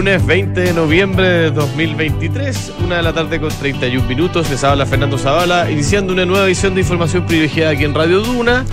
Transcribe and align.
Lunes 0.00 0.24
20 0.24 0.58
de 0.58 0.72
noviembre 0.72 1.26
de 1.28 1.50
2023, 1.50 2.72
una 2.82 2.96
de 2.96 3.02
la 3.02 3.12
tarde 3.12 3.38
con 3.38 3.50
31 3.50 4.08
minutos. 4.08 4.48
Les 4.48 4.64
habla 4.64 4.86
Fernando 4.86 5.18
Zavala, 5.18 5.70
iniciando 5.70 6.14
una 6.14 6.24
nueva 6.24 6.46
edición 6.46 6.74
de 6.74 6.80
información 6.80 7.26
privilegiada 7.26 7.72
aquí 7.72 7.84
en 7.84 7.94
Radio 7.94 8.20
Duna, 8.20 8.64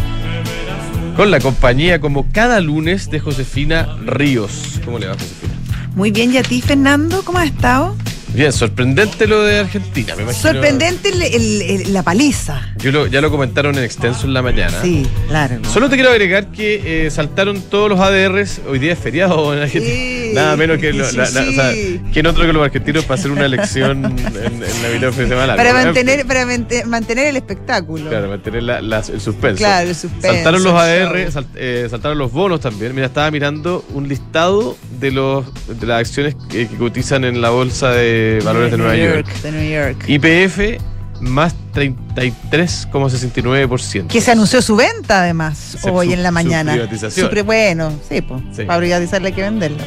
con 1.17 1.29
la 1.29 1.41
compañía, 1.41 1.99
como 1.99 2.31
cada 2.31 2.61
lunes, 2.61 3.09
de 3.09 3.19
Josefina 3.19 3.97
Ríos. 4.05 4.79
¿Cómo 4.85 4.99
le 4.99 5.07
va, 5.07 5.15
Josefina? 5.15 5.53
Muy 5.95 6.11
bien, 6.11 6.31
¿y 6.31 6.37
a 6.37 6.43
ti, 6.43 6.61
Fernando? 6.61 7.21
¿Cómo 7.25 7.39
has 7.39 7.47
estado? 7.47 7.97
Bien, 8.33 8.53
sorprendente 8.53 9.27
lo 9.27 9.43
de 9.43 9.59
Argentina, 9.59 10.15
me 10.15 10.23
imagino. 10.23 10.41
Sorprendente 10.53 11.09
el- 11.09 11.21
el- 11.23 11.61
el- 11.61 11.93
la 11.93 12.03
paliza. 12.03 12.69
Yo 12.79 12.91
lo- 12.91 13.07
ya 13.07 13.21
lo 13.21 13.31
comentaron 13.31 13.77
en 13.77 13.83
extenso 13.83 14.27
en 14.27 14.33
la 14.33 14.41
mañana. 14.41 14.77
Sí, 14.81 15.07
claro. 15.27 15.57
Solo 15.71 15.89
te 15.89 15.95
quiero 15.95 16.11
agregar 16.11 16.47
que 16.51 17.05
eh, 17.07 17.11
saltaron 17.11 17.61
todos 17.61 17.89
los 17.89 17.99
ADRs. 17.99 18.61
Hoy 18.69 18.79
día 18.79 18.93
es 18.93 18.99
feriado 18.99 19.53
en 19.55 19.61
Argentina. 19.63 19.93
Sí, 19.95 20.31
Nada 20.33 20.55
menos 20.57 20.77
que. 20.77 20.93
lo- 20.93 21.05
sí, 21.09 21.17
la- 21.17 21.29
la- 21.29 21.41
o 21.41 21.51
sea. 21.51 21.71
¿quién 22.13 22.27
otro 22.27 22.45
que 22.45 22.53
los 22.53 22.63
argentinos 22.63 23.03
para 23.05 23.19
hacer 23.19 23.31
una 23.31 23.45
elección 23.45 24.05
en, 24.05 24.19
en 24.19 24.59
la 24.83 24.89
mitad 24.93 25.11
de 25.11 25.23
de 25.23 25.27
semana? 25.27 25.55
Para 25.55 25.73
mantener, 25.73 26.25
para 26.27 26.45
mante- 26.45 26.85
mantener 26.85 27.27
el 27.27 27.37
espectáculo. 27.37 28.09
Claro, 28.09 28.29
mantener 28.29 28.63
la- 28.63 28.79
el 28.79 29.21
suspenso. 29.21 29.57
Claro, 29.57 29.89
el 29.89 29.95
suspenso, 29.95 30.27
Saltaron 30.35 30.63
los 30.63 30.73
ADR, 30.73 31.29
eh, 31.55 31.87
saltaron 31.89 32.17
los 32.17 32.31
bonos 32.31 32.59
también. 32.59 32.93
Mira, 32.93 33.07
estaba 33.07 33.31
mirando 33.31 33.83
un 33.93 34.07
listado 34.07 34.77
de 34.99 35.11
los 35.11 35.45
de 35.79 35.87
las 35.87 35.99
acciones 36.01 36.35
que, 36.49 36.67
que 36.67 36.75
cotizan 36.75 37.23
en 37.25 37.41
la 37.41 37.49
bolsa 37.49 37.91
de 37.91 38.39
valores 38.43 38.71
de 38.71 38.77
Nueva 38.77 38.95
York. 38.95 39.27
De 39.41 39.51
New 39.51 39.71
York. 39.71 40.03
IPF 40.07 40.79
más 41.21 41.55
33,69%. 41.73 44.07
Que 44.07 44.21
se 44.21 44.31
anunció 44.31 44.61
su 44.61 44.75
venta, 44.75 45.21
además, 45.21 45.77
Se- 45.81 45.89
hoy 45.89 46.07
su- 46.07 46.13
en 46.13 46.23
la 46.23 46.29
su 46.29 46.33
mañana. 46.33 46.73
privatización. 46.73 47.29
Su 47.35 47.43
bueno, 47.43 47.91
sí, 48.07 48.21
pues. 48.21 48.41
Sí. 48.53 48.63
Para 48.65 48.79
privatizarla 48.79 49.27
hay 49.27 49.33
que 49.33 49.41
venderla. 49.41 49.83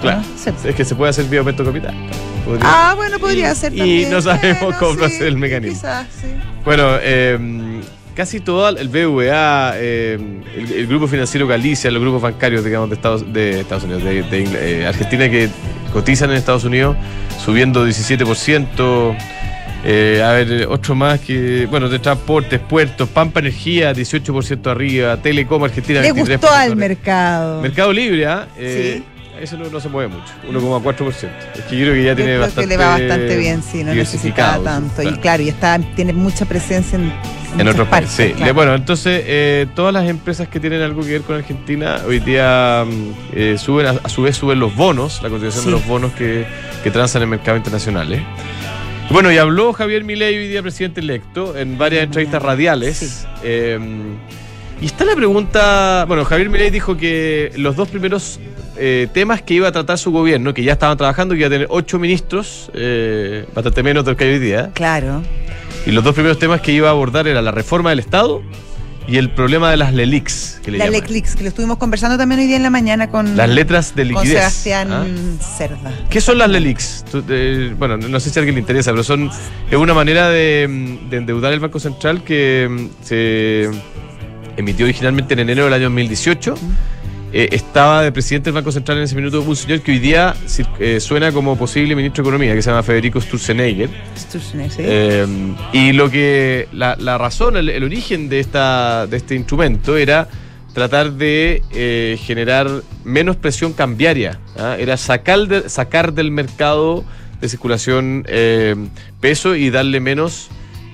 Claro. 0.00 0.22
Sí. 0.42 0.50
Es 0.68 0.74
que 0.74 0.84
se 0.84 0.94
puede 0.94 1.10
hacer 1.10 1.24
vía 1.26 1.40
aumento 1.40 1.64
capital. 1.64 1.94
Podría- 2.44 2.90
Ah, 2.90 2.94
bueno, 2.94 3.18
podría 3.18 3.52
Y- 3.52 3.56
ser 3.56 3.74
y 3.74 3.78
también. 3.78 4.10
no 4.10 4.20
sabemos 4.22 4.60
Bueno, 4.62 4.78
cómo 4.78 5.00
va 5.00 5.06
a 5.06 5.10
sí, 5.10 5.16
ser 5.18 5.26
el 5.28 5.36
mecanismo. 5.36 5.76
Quizás, 5.78 6.06
sí. 6.20 6.28
Bueno, 6.64 6.96
eh, 7.00 7.80
casi 8.14 8.40
todo 8.40 8.68
el 8.68 8.88
BVA, 8.88 9.72
eh, 9.76 10.18
el, 10.56 10.72
el 10.72 10.86
grupo 10.86 11.06
financiero 11.08 11.46
Galicia, 11.46 11.90
los 11.90 12.02
grupos 12.02 12.22
bancarios, 12.22 12.64
digamos, 12.64 12.88
de 12.90 12.94
Estados, 12.96 13.32
de 13.32 13.60
Estados 13.60 13.84
Unidos, 13.84 14.04
de, 14.04 14.22
de 14.22 14.80
eh, 14.82 14.86
Argentina 14.86 15.28
que 15.28 15.48
cotizan 15.92 16.30
en 16.30 16.36
Estados 16.36 16.64
Unidos, 16.64 16.96
subiendo 17.44 17.84
17%. 17.86 19.16
Eh, 19.88 20.20
a 20.20 20.32
ver, 20.32 20.66
otro 20.68 20.96
más 20.96 21.20
que, 21.20 21.66
bueno, 21.70 21.88
de 21.88 22.00
transportes, 22.00 22.58
puertos, 22.58 23.08
Pampa 23.08 23.38
Energía, 23.38 23.92
18% 23.92 24.66
arriba, 24.68 25.16
Telecom 25.18 25.62
Argentina, 25.62 26.00
Le 26.00 26.12
23%. 26.12 26.16
gustó 26.40 26.48
al 26.48 26.54
arriba. 26.62 26.74
mercado. 26.74 27.62
Mercado 27.62 27.92
Libre, 27.92 28.26
¿ah? 28.26 28.48
Eh, 28.58 29.02
Eso 29.40 29.56
no, 29.56 29.68
no 29.70 29.78
se 29.78 29.88
mueve 29.88 30.12
mucho, 30.12 30.32
1,4%. 30.50 31.28
Es 31.54 31.64
que 31.66 31.76
yo 31.78 31.84
creo 31.84 31.94
que 31.94 32.02
ya 32.02 32.10
Yo 32.10 32.16
tiene 32.16 32.30
creo 32.32 32.40
bastante. 32.40 32.60
que 32.62 32.66
le 32.66 32.76
va 32.78 32.88
bastante 32.98 33.36
bien, 33.36 33.62
sí, 33.62 33.84
no 33.84 33.94
necesitaba 33.94 34.58
tanto. 34.64 34.94
claro. 35.02 35.10
Y 35.16 35.20
claro, 35.20 35.42
y 35.44 35.48
está, 35.50 35.78
tiene 35.94 36.12
mucha 36.14 36.46
presencia 36.46 36.98
en, 36.98 37.12
En 37.60 37.68
otros 37.68 37.86
países. 37.86 38.28
Sí. 38.28 38.32
claro. 38.32 38.54
Bueno, 38.54 38.74
entonces 38.74 39.22
eh, 39.26 39.66
todas 39.76 39.92
las 39.92 40.08
empresas 40.08 40.48
que 40.48 40.58
tienen 40.58 40.82
algo 40.82 41.02
que 41.02 41.12
ver 41.12 41.20
con 41.22 41.36
Argentina 41.36 42.00
hoy 42.08 42.18
día 42.18 42.84
mm, 42.84 43.10
eh, 43.36 43.56
suben, 43.58 43.86
a, 43.86 43.90
a 44.02 44.08
su 44.08 44.22
vez 44.22 44.36
suben 44.36 44.58
los 44.58 44.74
bonos, 44.74 45.20
la 45.22 45.28
cotización 45.28 45.62
Sí. 45.64 45.66
de 45.66 45.76
los 45.76 45.86
bonos 45.86 46.12
que, 46.14 46.44
que 46.82 46.90
transan 46.90 47.22
en 47.22 47.28
mercados 47.28 47.58
internacionales. 47.58 48.20
Y 48.20 48.75
Bueno, 49.10 49.32
y 49.32 49.38
habló 49.38 49.72
Javier 49.72 50.04
Milei 50.04 50.36
hoy 50.36 50.48
día 50.48 50.62
presidente 50.62 51.00
electo 51.00 51.56
en 51.56 51.78
varias 51.78 52.04
entrevistas 52.04 52.42
radiales. 52.42 52.96
Sí. 52.98 53.26
Eh, 53.44 53.78
y 54.80 54.86
está 54.86 55.04
la 55.04 55.14
pregunta, 55.14 56.04
bueno, 56.06 56.24
Javier 56.24 56.50
Milei 56.50 56.70
dijo 56.70 56.96
que 56.96 57.50
los 57.56 57.76
dos 57.76 57.88
primeros 57.88 58.38
eh, 58.76 59.08
temas 59.14 59.40
que 59.40 59.54
iba 59.54 59.68
a 59.68 59.72
tratar 59.72 59.96
su 59.96 60.10
gobierno, 60.10 60.52
que 60.52 60.62
ya 60.62 60.72
estaban 60.72 60.98
trabajando, 60.98 61.34
que 61.34 61.38
iba 61.40 61.46
a 61.46 61.50
tener 61.50 61.66
ocho 61.70 61.98
ministros, 61.98 62.70
eh, 62.74 63.46
bastante 63.54 63.82
menos 63.82 64.04
de 64.04 64.10
lo 64.10 64.16
que 64.18 64.24
hay 64.24 64.30
hoy 64.34 64.38
día, 64.38 64.70
Claro. 64.74 65.22
y 65.86 65.92
los 65.92 66.04
dos 66.04 66.12
primeros 66.14 66.38
temas 66.38 66.60
que 66.60 66.72
iba 66.72 66.88
a 66.88 66.90
abordar 66.90 67.26
era 67.26 67.40
la 67.40 67.52
reforma 67.52 67.88
del 67.90 68.00
Estado 68.00 68.42
y 69.08 69.18
el 69.18 69.30
problema 69.30 69.70
de 69.70 69.76
las 69.76 69.94
LELIX, 69.94 70.60
que 70.64 70.70
le 70.72 70.78
La 70.78 70.86
llaman. 70.86 71.00
Leclix, 71.00 71.36
que 71.36 71.42
lo 71.42 71.48
estuvimos 71.48 71.78
conversando 71.78 72.18
también 72.18 72.40
hoy 72.40 72.46
día 72.46 72.56
en 72.56 72.62
la 72.62 72.70
mañana 72.70 73.08
con, 73.08 73.36
Las 73.36 73.48
letras 73.48 73.94
de 73.94 74.02
con 74.02 74.22
liquidez. 74.22 74.38
Sebastián 74.38 74.92
¿ah? 74.92 75.06
Cerda. 75.56 75.92
¿Qué 76.10 76.20
son 76.20 76.38
las 76.38 76.50
LELIX? 76.50 77.04
Tú, 77.10 77.24
eh, 77.28 77.74
bueno, 77.78 77.96
no 77.96 78.20
sé 78.20 78.30
si 78.30 78.38
a 78.38 78.40
alguien 78.40 78.56
le 78.56 78.60
interesa, 78.60 78.90
pero 78.90 79.04
son 79.04 79.30
es 79.70 79.76
una 79.76 79.94
manera 79.94 80.28
de, 80.28 80.66
mm, 80.68 81.10
de 81.10 81.16
endeudar 81.18 81.52
el 81.52 81.60
Banco 81.60 81.78
Central 81.78 82.24
que 82.24 82.68
mm, 82.68 83.04
se 83.04 83.70
emitió 84.56 84.86
originalmente 84.86 85.34
en 85.34 85.40
enero 85.40 85.64
del 85.64 85.74
año 85.74 85.84
2018. 85.84 86.54
Eh, 87.38 87.50
estaba 87.52 88.00
de 88.00 88.12
presidente 88.12 88.46
del 88.46 88.54
Banco 88.54 88.72
Central 88.72 88.96
en 88.96 89.04
ese 89.04 89.14
minuto 89.14 89.42
un 89.42 89.54
señor 89.54 89.82
que 89.82 89.92
hoy 89.92 89.98
día 89.98 90.34
eh, 90.80 91.00
suena 91.00 91.32
como 91.32 91.54
posible 91.58 91.94
ministro 91.94 92.24
de 92.24 92.30
Economía, 92.30 92.54
que 92.54 92.62
se 92.62 92.70
llama 92.70 92.82
Federico 92.82 93.20
Sturzenegger. 93.20 93.90
Sturzenegger. 94.16 94.86
Eh, 94.88 95.26
y 95.74 95.92
lo 95.92 96.10
que 96.10 96.66
la, 96.72 96.96
la 96.98 97.18
razón, 97.18 97.58
el, 97.58 97.68
el 97.68 97.84
origen 97.84 98.30
de 98.30 98.40
esta 98.40 99.06
de 99.06 99.18
este 99.18 99.34
instrumento 99.34 99.98
era 99.98 100.28
tratar 100.72 101.12
de 101.12 101.62
eh, 101.74 102.18
generar 102.22 102.70
menos 103.04 103.36
presión 103.36 103.74
cambiaria. 103.74 104.38
¿ah? 104.58 104.76
Era 104.78 104.96
sacar, 104.96 105.40
de- 105.40 105.68
sacar 105.68 106.14
del 106.14 106.30
mercado 106.30 107.04
de 107.42 107.50
circulación 107.50 108.24
eh, 108.28 108.76
peso 109.20 109.54
y 109.54 109.68
darle 109.68 110.00
menos 110.00 110.48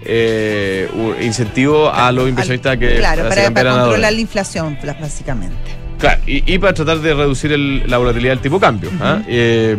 eh, 0.05 0.89
incentivo 1.23 1.89
a 1.89 2.11
los 2.11 2.29
inversionistas 2.29 2.79
que 2.79 2.97
claro, 2.97 3.29
para, 3.29 3.45
controlar 3.45 4.13
la 4.13 4.21
inflación, 4.21 4.77
básicamente. 5.01 5.82
Claro, 6.03 6.21
y, 6.27 6.53
y 6.53 6.59
para 6.59 6.75
tratar 6.75 6.99
de 6.99 7.15
reducir 7.15 7.53
el- 7.53 7.85
la 7.89 7.97
volatilidad 7.99 8.33
del 8.33 8.41
tipo 8.41 8.57
de 8.57 8.61
cambio. 8.61 8.91
¿ah? 9.01 9.23
Eh, 9.29 9.77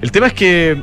el 0.00 0.10
tema 0.12 0.28
es 0.28 0.32
que 0.32 0.78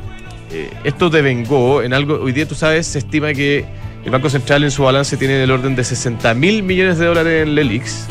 eh, 0.52 0.70
esto 0.84 1.08
devengó 1.10 1.82
en 1.82 1.92
algo, 1.94 2.20
hoy 2.22 2.32
día 2.32 2.46
tú 2.46 2.54
sabes, 2.54 2.86
se 2.86 2.98
estima 2.98 3.32
que 3.32 3.64
el 4.04 4.10
Banco 4.10 4.28
Central 4.28 4.62
en 4.62 4.70
su 4.70 4.82
balance 4.82 5.16
tiene 5.16 5.42
el 5.42 5.50
orden 5.50 5.74
de 5.74 5.82
60 5.82 6.34
mil 6.34 6.62
millones 6.62 6.98
de 6.98 7.06
dólares 7.06 7.46
en 7.46 7.54
LELIX, 7.54 8.06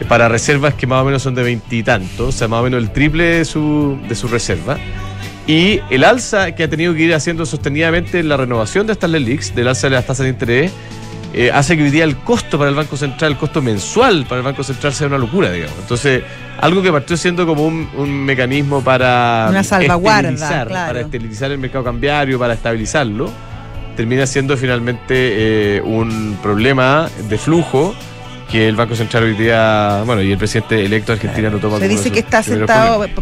eh, 0.00 0.04
para 0.06 0.28
reservas 0.28 0.74
que 0.74 0.86
más 0.86 1.00
o 1.02 1.06
menos 1.06 1.22
son 1.22 1.34
de 1.34 1.42
veintitantos, 1.42 2.20
o 2.28 2.30
sea, 2.32 2.46
más 2.46 2.60
o 2.60 2.64
menos 2.64 2.82
el 2.82 2.90
triple 2.92 3.24
de 3.24 3.44
su, 3.46 3.98
de 4.08 4.14
su 4.14 4.28
reserva. 4.28 4.76
Y 5.46 5.80
el 5.88 6.04
alza 6.04 6.54
que 6.54 6.64
ha 6.64 6.68
tenido 6.68 6.92
que 6.92 7.04
ir 7.04 7.14
haciendo 7.14 7.46
sostenidamente 7.46 8.22
la 8.22 8.36
renovación 8.36 8.86
de 8.86 8.92
estas 8.92 9.08
LELIX, 9.10 9.54
del 9.54 9.68
alza 9.68 9.86
de 9.88 9.94
las 9.94 10.06
tasas 10.06 10.24
de 10.24 10.30
interés, 10.30 10.70
eh, 11.34 11.50
hace 11.52 11.76
que 11.76 11.82
hoy 11.82 11.90
día 11.90 12.04
el 12.04 12.16
costo 12.16 12.58
para 12.58 12.70
el 12.70 12.76
Banco 12.76 12.96
Central, 12.96 13.32
el 13.32 13.38
costo 13.38 13.60
mensual 13.60 14.24
para 14.24 14.38
el 14.38 14.44
Banco 14.44 14.62
Central 14.62 14.94
sea 14.94 15.06
una 15.08 15.18
locura, 15.18 15.50
digamos. 15.50 15.76
Entonces, 15.78 16.22
algo 16.58 16.82
que 16.82 16.90
partió 16.90 17.16
siendo 17.16 17.46
como 17.46 17.66
un, 17.66 17.88
un 17.96 18.24
mecanismo 18.24 18.82
para 18.82 19.46
Una 19.50 19.62
salvaguarda, 19.62 20.30
esterilizar, 20.30 20.68
claro. 20.68 20.86
para 20.88 21.00
esterilizar 21.00 21.50
el 21.50 21.58
mercado 21.58 21.84
cambiario, 21.84 22.38
para 22.38 22.54
estabilizarlo, 22.54 23.30
termina 23.96 24.26
siendo 24.26 24.56
finalmente 24.56 25.76
eh, 25.76 25.82
un 25.82 26.38
problema 26.42 27.10
de 27.28 27.36
flujo 27.36 27.94
que 28.50 28.66
el 28.66 28.76
Banco 28.76 28.96
Central 28.96 29.24
hoy 29.24 29.34
día, 29.34 30.02
bueno, 30.06 30.22
y 30.22 30.32
el 30.32 30.38
presidente 30.38 30.82
electo 30.82 31.12
de 31.12 31.18
Argentina 31.18 31.50
no 31.50 31.58
toma 31.58 31.78
Se 31.78 31.88
dice 31.88 32.10
que 32.10 32.20
está 32.20 32.42
sentado, 32.42 33.04
eh, 33.04 33.12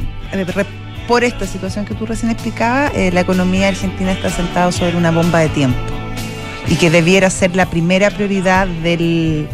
por 1.08 1.24
esta 1.24 1.46
situación 1.46 1.84
que 1.84 1.94
tú 1.94 2.06
recién 2.06 2.30
explicabas, 2.30 2.92
eh, 2.94 3.10
la 3.12 3.20
economía 3.20 3.68
argentina 3.68 4.12
está 4.12 4.30
sentada 4.30 4.70
sobre 4.70 4.96
una 4.96 5.10
bomba 5.10 5.40
de 5.40 5.48
tiempo 5.48 5.95
y 6.68 6.76
que 6.76 6.90
debiera 6.90 7.30
ser 7.30 7.54
la 7.56 7.66
primera 7.70 8.10
prioridad 8.10 8.66
del, 8.66 9.46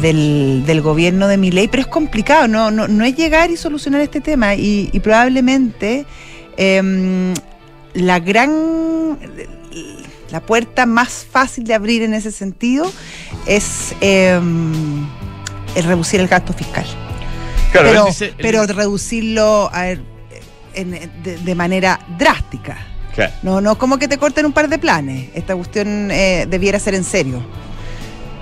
del, 0.00 0.62
del 0.66 0.80
gobierno 0.80 1.28
de 1.28 1.36
Milei, 1.36 1.68
pero 1.68 1.82
es 1.82 1.86
complicado, 1.86 2.48
no, 2.48 2.70
no, 2.70 2.88
no 2.88 3.04
es 3.04 3.14
llegar 3.16 3.50
y 3.50 3.56
solucionar 3.56 4.00
este 4.00 4.20
tema 4.20 4.54
y, 4.54 4.88
y 4.92 5.00
probablemente 5.00 6.06
em, 6.56 7.34
la 7.94 8.20
gran 8.20 9.18
la 10.30 10.40
puerta 10.40 10.84
más 10.86 11.26
fácil 11.30 11.62
de 11.64 11.74
abrir 11.74 12.02
en 12.02 12.12
ese 12.14 12.32
sentido 12.32 12.90
es 13.46 13.94
em, 14.00 15.06
el 15.76 15.84
reducir 15.84 16.18
el 16.20 16.26
gasto 16.28 16.52
fiscal 16.52 16.86
Claro, 17.70 17.88
pero, 17.90 18.04
dice- 18.06 18.34
pero 18.38 18.66
reducirlo 18.66 19.68
a 19.72 19.82
ver, 19.82 20.00
en- 20.74 20.90
de, 21.22 21.36
de 21.38 21.54
manera 21.54 22.00
drástica. 22.18 22.78
No, 23.42 23.60
no 23.60 23.76
como 23.78 23.98
que 23.98 24.08
te 24.08 24.18
corten 24.18 24.46
un 24.46 24.52
par 24.52 24.68
de 24.68 24.78
planes. 24.78 25.28
Esta 25.34 25.54
cuestión 25.54 26.10
eh, 26.10 26.46
debiera 26.48 26.78
ser 26.78 26.94
en 26.94 27.04
serio. 27.04 27.42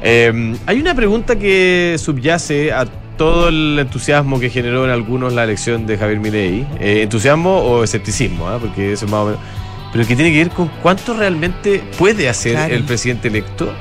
Eh, 0.03 0.57
hay 0.67 0.81
una 0.81 0.95
pregunta 0.95 1.37
que 1.37 1.97
subyace 1.99 2.73
a 2.73 2.87
todo 3.17 3.49
el 3.49 3.79
entusiasmo 3.79 4.41
que 4.41 4.51
generó 4.51 4.85
en 4.85 4.91
algunos 4.91 5.33
la 5.33 5.45
elección 5.45 5.87
de 5.87 5.97
Javier 5.99 6.19
Milei. 6.19 6.67
Eh, 6.81 7.03
entusiasmo 7.03 7.59
o 7.59 7.85
escepticismo, 7.85 8.49
¿ah? 8.49 8.59
porque 8.61 8.93
eso 8.93 9.05
es 9.05 9.11
más 9.11 9.21
o 9.21 9.25
menos. 9.27 9.41
Pero 9.93 10.07
que 10.07 10.17
tiene 10.17 10.33
que 10.33 10.39
ver 10.39 10.51
con 10.51 10.69
cuánto 10.83 11.15
realmente 11.15 11.83
puede 11.99 12.29
hacer 12.29 12.55
Claro. 12.55 12.75
el 12.75 12.85
presidente 12.85 13.29
electo 13.29 13.73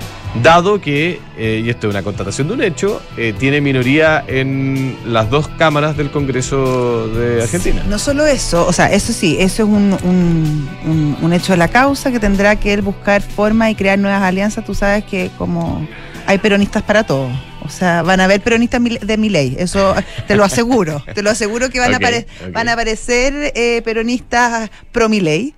dado 0.42 0.80
que, 0.80 1.20
eh, 1.38 1.62
y 1.66 1.70
esto 1.70 1.88
es 1.88 1.94
una 1.94 2.04
constatación 2.04 2.48
de 2.48 2.54
un 2.54 2.64
hecho, 2.64 3.02
eh, 3.18 3.34
tiene 3.38 3.60
minoría 3.60 4.24
en 4.28 4.98
las 5.06 5.30
dos 5.30 5.48
cámaras 5.58 5.98
del 5.98 6.10
Congreso 6.10 7.08
de 7.10 7.44
Argentina. 7.44 7.84
No 7.90 8.00
solo 8.00 8.26
eso, 8.26 8.66
o 8.66 8.72
sea, 8.74 8.92
eso 8.92 9.12
sí, 9.12 9.36
eso 9.40 9.64
es 9.64 9.70
un, 9.70 9.94
un- 10.04 10.70
un- 10.86 11.18
un 11.22 11.34
hecho 11.34 11.52
de 11.54 11.58
la 11.58 11.68
causa 11.68 12.12
que 12.12 12.20
tendrá 12.20 12.56
que 12.56 12.74
él 12.74 12.82
buscar 12.82 13.22
formas 13.22 13.72
y 13.72 13.76
crear 13.76 14.00
nuevas 14.00 14.22
alianzas. 14.22 14.64
Tú 14.66 14.74
sabes 14.74 15.04
que 15.04 15.30
como 15.38 15.86
hay 16.26 16.38
peronistas 16.38 16.84
para 16.84 17.04
todo. 17.04 17.30
O 17.64 17.70
sea, 17.70 18.02
van 18.02 18.20
a 18.20 18.24
haber 18.24 18.42
peronistas 18.42 18.82
de 19.02 19.18
mi 19.18 19.30
ley, 19.30 19.56
eso 19.60 19.94
te 20.28 20.36
lo 20.36 20.44
aseguro. 20.44 21.04
te 21.14 21.22
lo 21.22 21.30
aseguro 21.30 21.70
que 21.70 21.80
van, 21.80 21.94
a, 21.94 21.98
apare- 22.00 22.26
van 22.54 22.68
a 22.70 22.74
aparecer 22.74 23.52
eh, 23.56 23.82
peronistas 23.84 24.70
pro 24.92 25.10
mi 25.10 25.20
ley. 25.20 25.54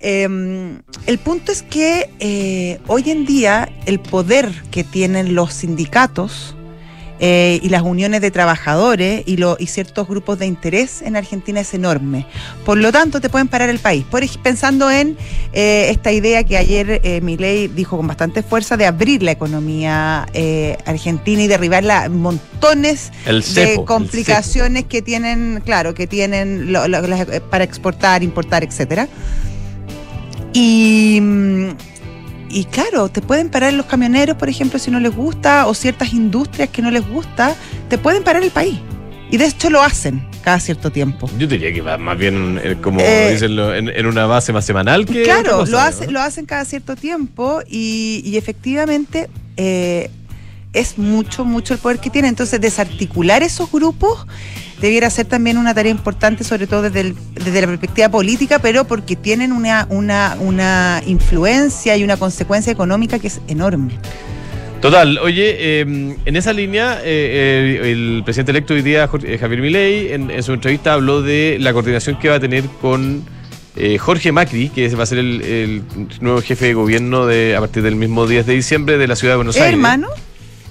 Eh, 0.00 0.78
el 1.06 1.18
punto 1.18 1.52
es 1.52 1.62
que 1.62 2.10
eh, 2.20 2.78
hoy 2.86 3.10
en 3.10 3.26
día 3.26 3.68
el 3.86 4.00
poder 4.00 4.50
que 4.70 4.82
tienen 4.84 5.34
los 5.34 5.52
sindicatos 5.52 6.56
eh, 7.22 7.60
y 7.62 7.68
las 7.68 7.82
uniones 7.82 8.22
de 8.22 8.30
trabajadores 8.30 9.24
y, 9.26 9.36
lo- 9.36 9.58
y 9.60 9.66
ciertos 9.66 10.08
grupos 10.08 10.38
de 10.38 10.46
interés 10.46 11.02
en 11.02 11.16
Argentina 11.16 11.60
es 11.60 11.74
enorme. 11.74 12.24
Por 12.64 12.78
lo 12.78 12.90
tanto, 12.92 13.20
te 13.20 13.28
pueden 13.28 13.46
parar 13.46 13.68
el 13.68 13.78
país. 13.78 14.06
Por, 14.10 14.22
pensando 14.42 14.90
en 14.90 15.18
eh, 15.52 15.88
esta 15.90 16.12
idea 16.12 16.44
que 16.44 16.56
ayer 16.56 17.02
eh, 17.04 17.20
Milei 17.20 17.68
dijo 17.68 17.98
con 17.98 18.06
bastante 18.06 18.42
fuerza 18.42 18.78
de 18.78 18.86
abrir 18.86 19.22
la 19.22 19.32
economía 19.32 20.26
eh, 20.32 20.78
argentina 20.86 21.42
y 21.42 21.46
derribarla 21.46 22.08
montones 22.08 23.12
cepo, 23.42 23.82
de 23.82 23.84
complicaciones 23.86 24.84
que 24.86 25.02
tienen, 25.02 25.60
claro, 25.62 25.92
que 25.92 26.06
tienen 26.06 26.72
lo- 26.72 26.88
lo- 26.88 27.04
eh, 27.04 27.42
para 27.42 27.64
exportar, 27.64 28.22
importar, 28.22 28.64
etcétera. 28.64 29.08
Y, 30.52 31.18
mm, 31.20 31.68
y 32.50 32.64
claro, 32.64 33.08
te 33.08 33.22
pueden 33.22 33.48
parar 33.48 33.72
los 33.74 33.86
camioneros, 33.86 34.36
por 34.36 34.48
ejemplo, 34.48 34.78
si 34.78 34.90
no 34.90 34.98
les 35.00 35.14
gusta, 35.14 35.66
o 35.66 35.74
ciertas 35.74 36.12
industrias 36.12 36.68
que 36.70 36.82
no 36.82 36.90
les 36.90 37.06
gusta, 37.08 37.54
te 37.88 37.98
pueden 37.98 38.22
parar 38.24 38.42
el 38.42 38.50
país. 38.50 38.78
Y 39.30 39.36
de 39.36 39.46
hecho 39.46 39.70
lo 39.70 39.80
hacen 39.80 40.26
cada 40.42 40.58
cierto 40.58 40.90
tiempo. 40.90 41.30
Yo 41.38 41.46
diría 41.46 41.72
que 41.72 41.80
va 41.82 41.96
más 41.98 42.18
bien, 42.18 42.60
eh, 42.64 42.76
como 42.82 42.98
Eh, 43.00 43.30
dicen, 43.32 43.56
en, 43.56 43.88
en 43.88 44.06
una 44.06 44.26
base 44.26 44.52
más 44.52 44.64
semanal 44.64 45.06
que. 45.06 45.22
Claro, 45.22 45.58
cosa, 45.58 45.70
lo, 45.70 45.78
¿no? 45.78 45.84
hace- 45.84 46.10
lo 46.10 46.20
hacen 46.20 46.46
cada 46.46 46.64
cierto 46.64 46.96
tiempo 46.96 47.60
y, 47.68 48.22
y 48.24 48.36
efectivamente 48.36 49.28
eh, 49.56 50.10
es 50.72 50.98
mucho, 50.98 51.44
mucho 51.44 51.74
el 51.74 51.78
poder 51.78 51.98
que 52.00 52.10
tiene. 52.10 52.26
Entonces, 52.26 52.60
desarticular 52.60 53.44
esos 53.44 53.70
grupos 53.70 54.26
debiera 54.80 55.10
ser 55.10 55.26
también 55.26 55.58
una 55.58 55.74
tarea 55.74 55.90
importante, 55.92 56.42
sobre 56.44 56.66
todo 56.66 56.82
desde, 56.82 57.00
el- 57.00 57.14
desde 57.34 57.60
la 57.60 57.66
perspectiva 57.66 58.08
política, 58.08 58.58
pero 58.58 58.84
porque 58.86 59.16
tienen 59.16 59.52
una, 59.52 59.86
una, 59.90 60.36
una 60.40 61.02
influencia 61.06 61.96
y 61.96 62.04
una 62.04 62.16
consecuencia 62.16 62.72
económica 62.72 63.18
que 63.18 63.26
es 63.28 63.40
enorme. 63.48 63.92
Total, 64.80 65.18
oye, 65.18 65.56
eh, 65.58 65.80
en 66.24 66.36
esa 66.36 66.54
línea, 66.54 67.00
eh, 67.04 67.80
eh, 67.84 67.90
el 67.92 68.22
presidente 68.24 68.52
electo 68.52 68.72
hoy 68.72 68.80
día, 68.80 69.06
Jorge- 69.08 69.34
eh, 69.34 69.38
Javier 69.38 69.60
Milei, 69.60 70.12
en, 70.12 70.30
en 70.30 70.42
su 70.42 70.54
entrevista 70.54 70.94
habló 70.94 71.20
de 71.20 71.58
la 71.60 71.74
coordinación 71.74 72.18
que 72.18 72.30
va 72.30 72.36
a 72.36 72.40
tener 72.40 72.64
con 72.80 73.22
eh, 73.76 73.98
Jorge 73.98 74.32
Macri, 74.32 74.70
que 74.70 74.88
va 74.94 75.02
a 75.02 75.06
ser 75.06 75.18
el, 75.18 75.42
el 75.42 75.82
nuevo 76.22 76.40
jefe 76.40 76.64
de 76.64 76.74
gobierno 76.74 77.26
de, 77.26 77.54
a 77.56 77.60
partir 77.60 77.82
del 77.82 77.96
mismo 77.96 78.26
10 78.26 78.46
de 78.46 78.54
diciembre 78.54 78.96
de 78.96 79.06
la 79.06 79.16
ciudad 79.16 79.34
de 79.34 79.36
Buenos 79.36 79.56
Aires. 79.56 79.74
Hermano, 79.74 80.08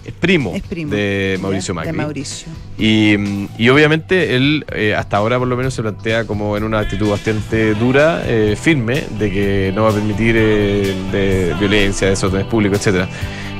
Es 0.09 0.15
primo, 0.19 0.53
es 0.55 0.63
primo. 0.63 0.91
de. 0.93 1.37
Mauricio 1.41 1.73
Macri. 1.73 1.91
De 1.91 1.97
Mauricio. 1.97 2.47
Y, 2.77 3.15
y 3.57 3.69
obviamente 3.69 4.35
él 4.35 4.65
eh, 4.73 4.95
hasta 4.95 5.17
ahora 5.17 5.37
por 5.37 5.47
lo 5.47 5.55
menos 5.55 5.73
se 5.73 5.81
plantea 5.81 6.25
como 6.25 6.57
en 6.57 6.63
una 6.63 6.79
actitud 6.79 7.09
bastante 7.09 7.73
dura, 7.75 8.23
eh, 8.25 8.57
firme, 8.59 9.03
de 9.19 9.31
que 9.31 9.71
no 9.75 9.83
va 9.83 9.89
a 9.89 9.93
permitir 9.93 10.35
eh, 10.37 10.93
de 11.11 11.55
violencia, 11.59 12.07
desórdenes 12.09 12.47
públicos, 12.47 12.79
etcétera. 12.79 13.07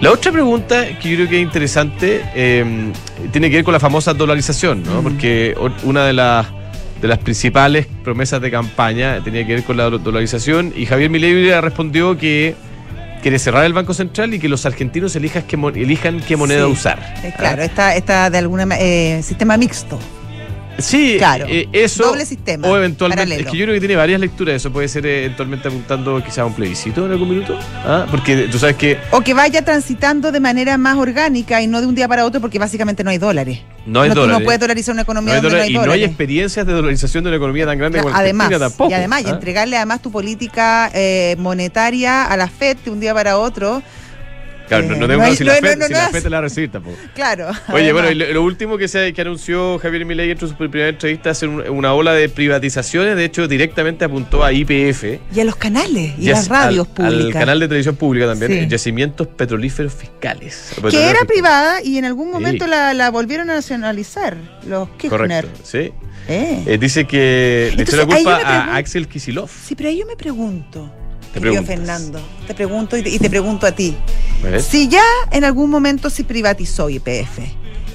La 0.02 0.12
otra 0.12 0.32
pregunta 0.32 0.98
que 0.98 1.10
yo 1.10 1.16
creo 1.18 1.30
que 1.30 1.38
es 1.38 1.44
interesante 1.44 2.22
eh, 2.34 2.92
tiene 3.32 3.50
que 3.50 3.58
ver 3.58 3.66
con 3.66 3.74
la 3.74 3.80
famosa 3.80 4.14
dolarización, 4.14 4.82
¿no? 4.84 5.02
Mm. 5.02 5.04
Porque 5.04 5.56
una 5.84 6.06
de 6.06 6.14
las 6.14 6.48
de 7.02 7.08
las 7.08 7.20
principales 7.20 7.88
promesas 8.04 8.42
de 8.42 8.52
campaña 8.52 9.22
tenía 9.24 9.46
que 9.48 9.54
ver 9.56 9.64
con 9.64 9.78
la 9.78 9.90
do- 9.90 10.00
dolarización 10.00 10.74
y 10.76 10.86
Javier 10.86 11.10
Milei 11.10 11.50
respondió 11.62 12.18
que 12.18 12.56
quiere 13.22 13.40
cerrar 13.40 13.66
el 13.66 13.74
Banco 13.74 13.94
Central 13.94 14.34
y 14.34 14.40
que 14.40 14.50
los 14.50 14.66
argentinos 14.66 15.16
elijan 15.16 15.44
qué, 15.44 15.58
mon- 15.58 15.76
elijan 15.76 16.20
qué 16.22 16.36
moneda 16.38 16.66
Sí, 16.66 16.72
usar. 16.72 17.16
Eh, 17.24 17.34
claro, 17.38 17.62
está, 17.62 17.96
está 17.96 18.30
de 18.30 18.38
alguna 18.38 18.68
eh, 18.78 19.22
sistema 19.24 19.58
mixto. 19.58 20.00
Sí, 20.82 21.16
Claro. 21.18 21.46
eh, 21.48 21.68
eso. 21.74 22.04
Doble 22.04 22.26
sistema, 22.26 22.68
O 22.68 22.78
eventualmente. 22.78 23.24
paralelo. 23.24 23.46
Es 23.48 23.52
que 23.52 23.58
yo 23.58 23.66
creo 23.66 23.74
que 23.76 23.80
tiene 23.80 23.96
varias 23.96 24.20
lecturas. 24.20 24.56
Eso 24.56 24.72
puede 24.72 24.88
ser 24.88 25.06
eh, 25.06 25.26
eventualmente 25.26 25.68
apuntando 25.68 26.22
quizás 26.24 26.40
a 26.40 26.46
un 26.46 26.54
plebiscito 26.54 27.06
en 27.06 27.12
algún 27.12 27.30
minuto. 27.30 27.58
¿Ah? 27.86 28.06
Porque 28.10 28.48
tú 28.52 28.58
sabes 28.60 28.76
que 28.76 28.98
O 29.12 29.22
que 29.22 29.34
vaya 29.34 29.64
transitando 29.64 30.32
de 30.32 30.40
manera 30.40 30.78
más 30.78 30.98
orgánica 30.98 31.62
y 31.62 31.68
no 31.68 31.82
de 31.82 31.88
un 31.88 31.96
día 31.96 32.08
para 32.08 32.26
otro 32.26 32.42
porque 32.42 32.60
básicamente 32.60 33.04
no 33.04 33.10
hay 33.12 33.18
dólares. 33.18 33.60
no 33.86 34.02
hay 34.02 34.10
no, 34.10 34.16
tú 34.16 34.22
dólares. 34.22 34.40
no 34.40 34.46
puedes 34.46 34.60
dolarizar 34.60 34.94
una 34.94 35.02
no 35.02 35.04
economía 35.04 35.36
hay 35.36 35.42
donde 35.42 35.50
dólares, 35.58 35.74
no 35.74 35.80
hay 35.80 35.84
y 35.84 35.88
no 35.88 35.94
hay 35.94 36.00
dólares. 36.00 36.10
experiencias 36.10 36.66
de 36.66 36.74
dolarización 36.74 37.24
de 37.24 37.28
una 37.30 37.38
economía 37.38 37.66
tan 37.66 37.78
grande 37.78 38.02
como 38.02 38.16
además, 38.16 38.46
Argentina 38.48 38.70
tampoco. 38.70 38.92
y 38.92 38.94
además, 38.94 39.22
y 39.24 39.26
¿ah? 39.28 39.30
entregarle 39.32 39.78
además 39.78 40.02
tu 40.02 40.12
política 40.12 40.92
eh, 40.94 41.36
monetaria 41.40 42.26
a 42.26 42.38
la 42.38 42.48
FED 42.48 42.78
de 42.86 42.92
un 42.92 43.00
día 43.00 43.14
para 43.14 43.38
otro. 43.38 43.82
Claro, 44.70 44.86
no, 44.88 44.94
eh, 44.94 44.98
no 45.00 45.08
no 45.08 45.14
tengo 45.14 45.24
hay- 45.26 45.36
si 45.36 45.44
no- 45.44 45.52
la 45.52 45.60
no- 45.60 45.68
FED, 45.68 45.78
no- 45.78 45.86
si 45.88 45.94
no 45.94 46.00
la 46.00 46.10
FED 46.10 46.24
te 46.24 46.30
la 46.30 46.38
va 46.38 46.40
a 46.40 46.42
recibir 46.44 46.72
tampoco. 46.72 46.98
Claro. 47.16 47.50
Oye, 47.74 47.92
bueno, 47.92 48.10
lo, 48.12 48.34
lo 48.34 48.44
último 48.44 48.78
que, 48.78 48.88
se, 48.88 49.12
que 49.14 49.22
anunció 49.22 49.78
Javier 49.80 50.06
Milei 50.06 50.32
en 50.32 50.40
su 50.40 50.56
primera 50.56 50.88
entrevista 50.90 51.32
es 51.32 51.44
un- 51.44 51.68
una 51.70 51.94
ola 51.94 52.14
de 52.14 52.30
privatizaciones. 52.30 53.16
De 53.18 53.26
hecho, 53.26 53.48
directamente 53.48 54.06
apuntó 54.06 54.44
a 54.44 54.54
IPF. 54.54 55.20
y 55.36 55.40
a 55.40 55.44
los 55.44 55.56
canales 55.56 56.14
y 56.18 56.26
Yac- 56.28 56.32
las 56.34 56.48
radios 56.48 56.88
al- 56.88 56.94
públicas. 56.94 57.26
Al 57.26 57.34
canal 57.34 57.60
de 57.60 57.68
televisión 57.68 57.96
pública 57.96 58.28
también. 58.28 58.52
Sí. 58.64 58.68
Yacimientos 58.70 59.28
petrolíferos 59.28 59.94
fiscales. 59.94 60.72
que 60.76 60.80
era 60.88 60.90
fiscales. 60.92 61.26
privada 61.28 61.82
y 61.84 61.98
en 61.98 62.06
algún 62.06 62.32
momento 62.32 62.66
Sí. 62.66 62.70
la, 62.72 62.94
la 62.94 63.10
volvieron 63.12 63.50
a 63.50 63.56
nacionalizar, 63.56 64.38
los 64.68 64.88
Kirchner. 64.92 65.10
Correcto, 65.46 65.60
sí. 65.64 65.92
Eh. 66.28 66.64
Eh, 66.68 66.78
dice 66.80 67.06
que 67.06 67.74
le 67.76 67.84
echó 67.84 67.96
la 67.96 68.04
Entonces, 68.04 68.24
culpa 68.26 68.42
a 68.46 68.76
Axel 68.76 69.08
Kisilov. 69.08 69.50
Sí, 69.50 69.74
pero 69.76 69.90
ahí 69.90 69.98
yo 69.98 70.06
me 70.06 70.16
pregunto, 70.16 70.92
Te 71.34 71.40
querido. 71.42 71.64
Fernando, 71.64 72.20
te 72.48 72.54
pregunto 72.54 72.98
y 72.98 73.04
te, 73.04 73.10
y 73.10 73.20
te 73.20 73.30
pregunto 73.30 73.66
a 73.68 73.72
ti. 73.72 73.96
¿Ves? 74.44 74.66
Si 74.66 74.88
ya 74.88 75.04
en 75.32 75.44
algún 75.44 75.70
momento 75.70 76.10
se 76.10 76.24
privatizó 76.24 76.90
YPF 76.90 77.40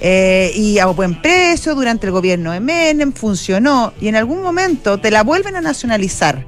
eh, 0.01 0.53
y 0.55 0.79
a 0.79 0.87
buen 0.87 1.21
precio 1.21 1.75
durante 1.75 2.07
el 2.07 2.13
gobierno 2.13 2.53
de 2.53 2.61
Menem 2.61 3.13
funcionó 3.13 3.93
y 4.01 4.09
en 4.09 4.17
algún 4.17 4.43
momento 4.43 4.99
te 4.99 5.11
la 5.11 5.23
vuelven 5.23 5.57
a 5.57 5.61
nacionalizar, 5.61 6.45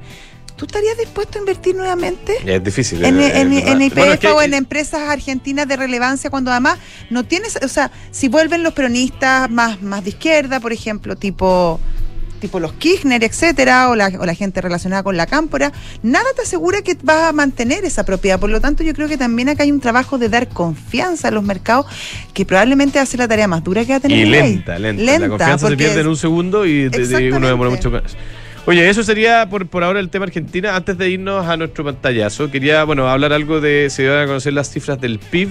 ¿tú 0.55 0.65
estarías 0.65 0.97
dispuesto 0.97 1.37
a 1.37 1.41
invertir 1.41 1.75
nuevamente? 1.75 2.37
Es 2.45 2.63
difícil. 2.63 3.03
En, 3.03 3.19
eh, 3.19 3.39
en- 3.41 3.53
en 3.53 3.55
verdad. 3.55 3.79
YPF 3.81 3.95
Bueno, 3.95 4.13
es 4.13 4.19
que- 4.19 4.27
o 4.27 4.41
en 4.41 4.53
empresas 4.53 5.01
argentinas 5.09 5.67
de 5.67 5.75
relevancia 5.77 6.29
cuando 6.29 6.51
además 6.51 6.77
no 7.09 7.23
tienes, 7.25 7.57
o 7.63 7.67
sea, 7.67 7.91
si 8.11 8.27
vuelven 8.27 8.63
los 8.63 8.73
peronistas 8.73 9.49
más, 9.49 9.81
más 9.81 10.03
de 10.03 10.11
izquierda, 10.11 10.59
por 10.59 10.71
ejemplo, 10.73 11.15
tipo 11.15 11.79
tipo 12.37 12.59
los 12.59 12.73
Kirchner, 12.73 13.23
etcétera, 13.23 13.89
o 13.89 13.95
la, 13.95 14.07
o 14.19 14.25
la 14.25 14.33
gente 14.33 14.61
relacionada 14.61 15.03
con 15.03 15.17
la 15.17 15.25
cámpora, 15.25 15.71
nada 16.03 16.25
te 16.35 16.43
asegura 16.43 16.81
que 16.81 16.97
vas 17.03 17.23
a 17.29 17.33
mantener 17.33 17.85
esa 17.85 18.05
propiedad. 18.05 18.39
Por 18.39 18.49
lo 18.49 18.61
tanto, 18.61 18.83
yo 18.83 18.93
creo 18.93 19.07
que 19.07 19.17
también 19.17 19.49
acá 19.49 19.63
hay 19.63 19.71
un 19.71 19.79
trabajo 19.79 20.17
de 20.17 20.29
dar 20.29 20.47
confianza 20.47 21.27
a 21.27 21.31
los 21.31 21.43
mercados 21.43 21.85
que 22.33 22.45
probablemente 22.45 22.99
hace 22.99 23.17
la 23.17 23.27
tarea 23.27 23.47
más 23.47 23.63
dura 23.63 23.83
que 23.85 23.91
va 23.93 23.97
a 23.97 23.99
tener 23.99 24.17
Y 24.19 24.29
rey. 24.31 24.53
lenta, 24.53 24.79
lenta, 24.79 25.19
La 25.19 25.29
confianza 25.29 25.67
se 25.69 25.77
pierde 25.77 26.01
en 26.01 26.07
un 26.07 26.17
segundo 26.17 26.65
y 26.65 26.89
de- 26.89 27.07
de- 27.07 27.33
uno 27.33 27.47
demora 27.47 27.69
mucho 27.69 27.91
más. 27.91 28.03
Oye, 28.65 28.89
eso 28.89 29.01
sería 29.01 29.47
por, 29.49 29.65
por 29.67 29.83
ahora 29.83 29.99
el 30.01 30.09
tema 30.09 30.25
Argentina. 30.25 30.75
Antes 30.75 30.97
de 30.97 31.09
irnos 31.09 31.47
a 31.47 31.55
nuestro 31.55 31.85
pantallazo, 31.85 32.51
quería 32.51 32.83
bueno 32.83 33.07
hablar 33.07 33.31
algo 33.31 33.61
de. 33.61 33.89
Se 33.89 34.05
van 34.09 34.19
a 34.23 34.27
conocer 34.27 34.51
las 34.51 34.69
cifras 34.69 34.99
del 34.99 35.19
PIB 35.19 35.49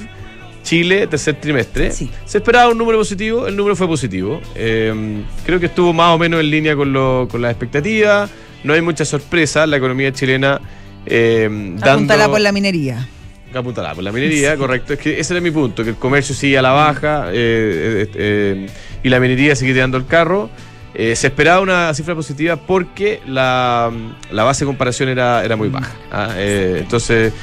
Chile, 0.66 1.06
tercer 1.06 1.40
trimestre. 1.40 1.92
Sí. 1.92 2.10
Se 2.24 2.38
esperaba 2.38 2.68
un 2.70 2.76
número 2.76 2.98
positivo, 2.98 3.46
el 3.46 3.54
número 3.56 3.76
fue 3.76 3.86
positivo. 3.86 4.40
Eh, 4.56 5.22
creo 5.44 5.60
que 5.60 5.66
estuvo 5.66 5.92
más 5.92 6.12
o 6.12 6.18
menos 6.18 6.40
en 6.40 6.50
línea 6.50 6.74
con, 6.74 6.92
lo, 6.92 7.28
con 7.30 7.40
las 7.40 7.52
expectativas. 7.52 8.28
No 8.64 8.72
hay 8.72 8.80
mucha 8.80 9.04
sorpresa. 9.04 9.64
La 9.66 9.76
economía 9.76 10.12
chilena. 10.12 10.60
Eh, 11.06 11.48
dando, 11.48 11.92
Apuntala 11.92 12.28
por 12.28 12.40
la 12.40 12.50
minería. 12.50 13.06
Apuntalá 13.54 13.94
por 13.94 14.04
la 14.04 14.12
minería, 14.12 14.56
correcto. 14.56 14.92
Es 14.94 14.98
que 14.98 15.20
ese 15.20 15.34
era 15.34 15.40
mi 15.40 15.50
punto, 15.50 15.82
que 15.84 15.90
el 15.90 15.96
comercio 15.96 16.34
sigue 16.34 16.58
a 16.58 16.62
la 16.62 16.72
baja 16.72 17.28
eh, 17.28 17.32
eh, 17.32 18.10
eh, 18.14 18.66
y 19.02 19.08
la 19.08 19.20
minería 19.20 19.54
sigue 19.54 19.72
tirando 19.72 19.96
el 19.96 20.06
carro. 20.06 20.50
Se 20.94 21.26
esperaba 21.26 21.60
una 21.60 21.92
cifra 21.92 22.14
positiva 22.14 22.56
porque 22.56 23.20
la, 23.26 23.92
la 24.30 24.44
base 24.44 24.64
de 24.64 24.66
comparación 24.66 25.10
era, 25.10 25.44
era 25.44 25.54
muy 25.54 25.68
baja. 25.68 25.94
¿ah? 26.10 26.30
Entonces, 26.38 27.34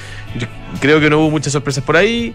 creo 0.81 0.99
que 0.99 1.07
no 1.07 1.19
hubo 1.19 1.29
muchas 1.29 1.53
sorpresas 1.53 1.83
por 1.83 1.95
ahí. 1.95 2.33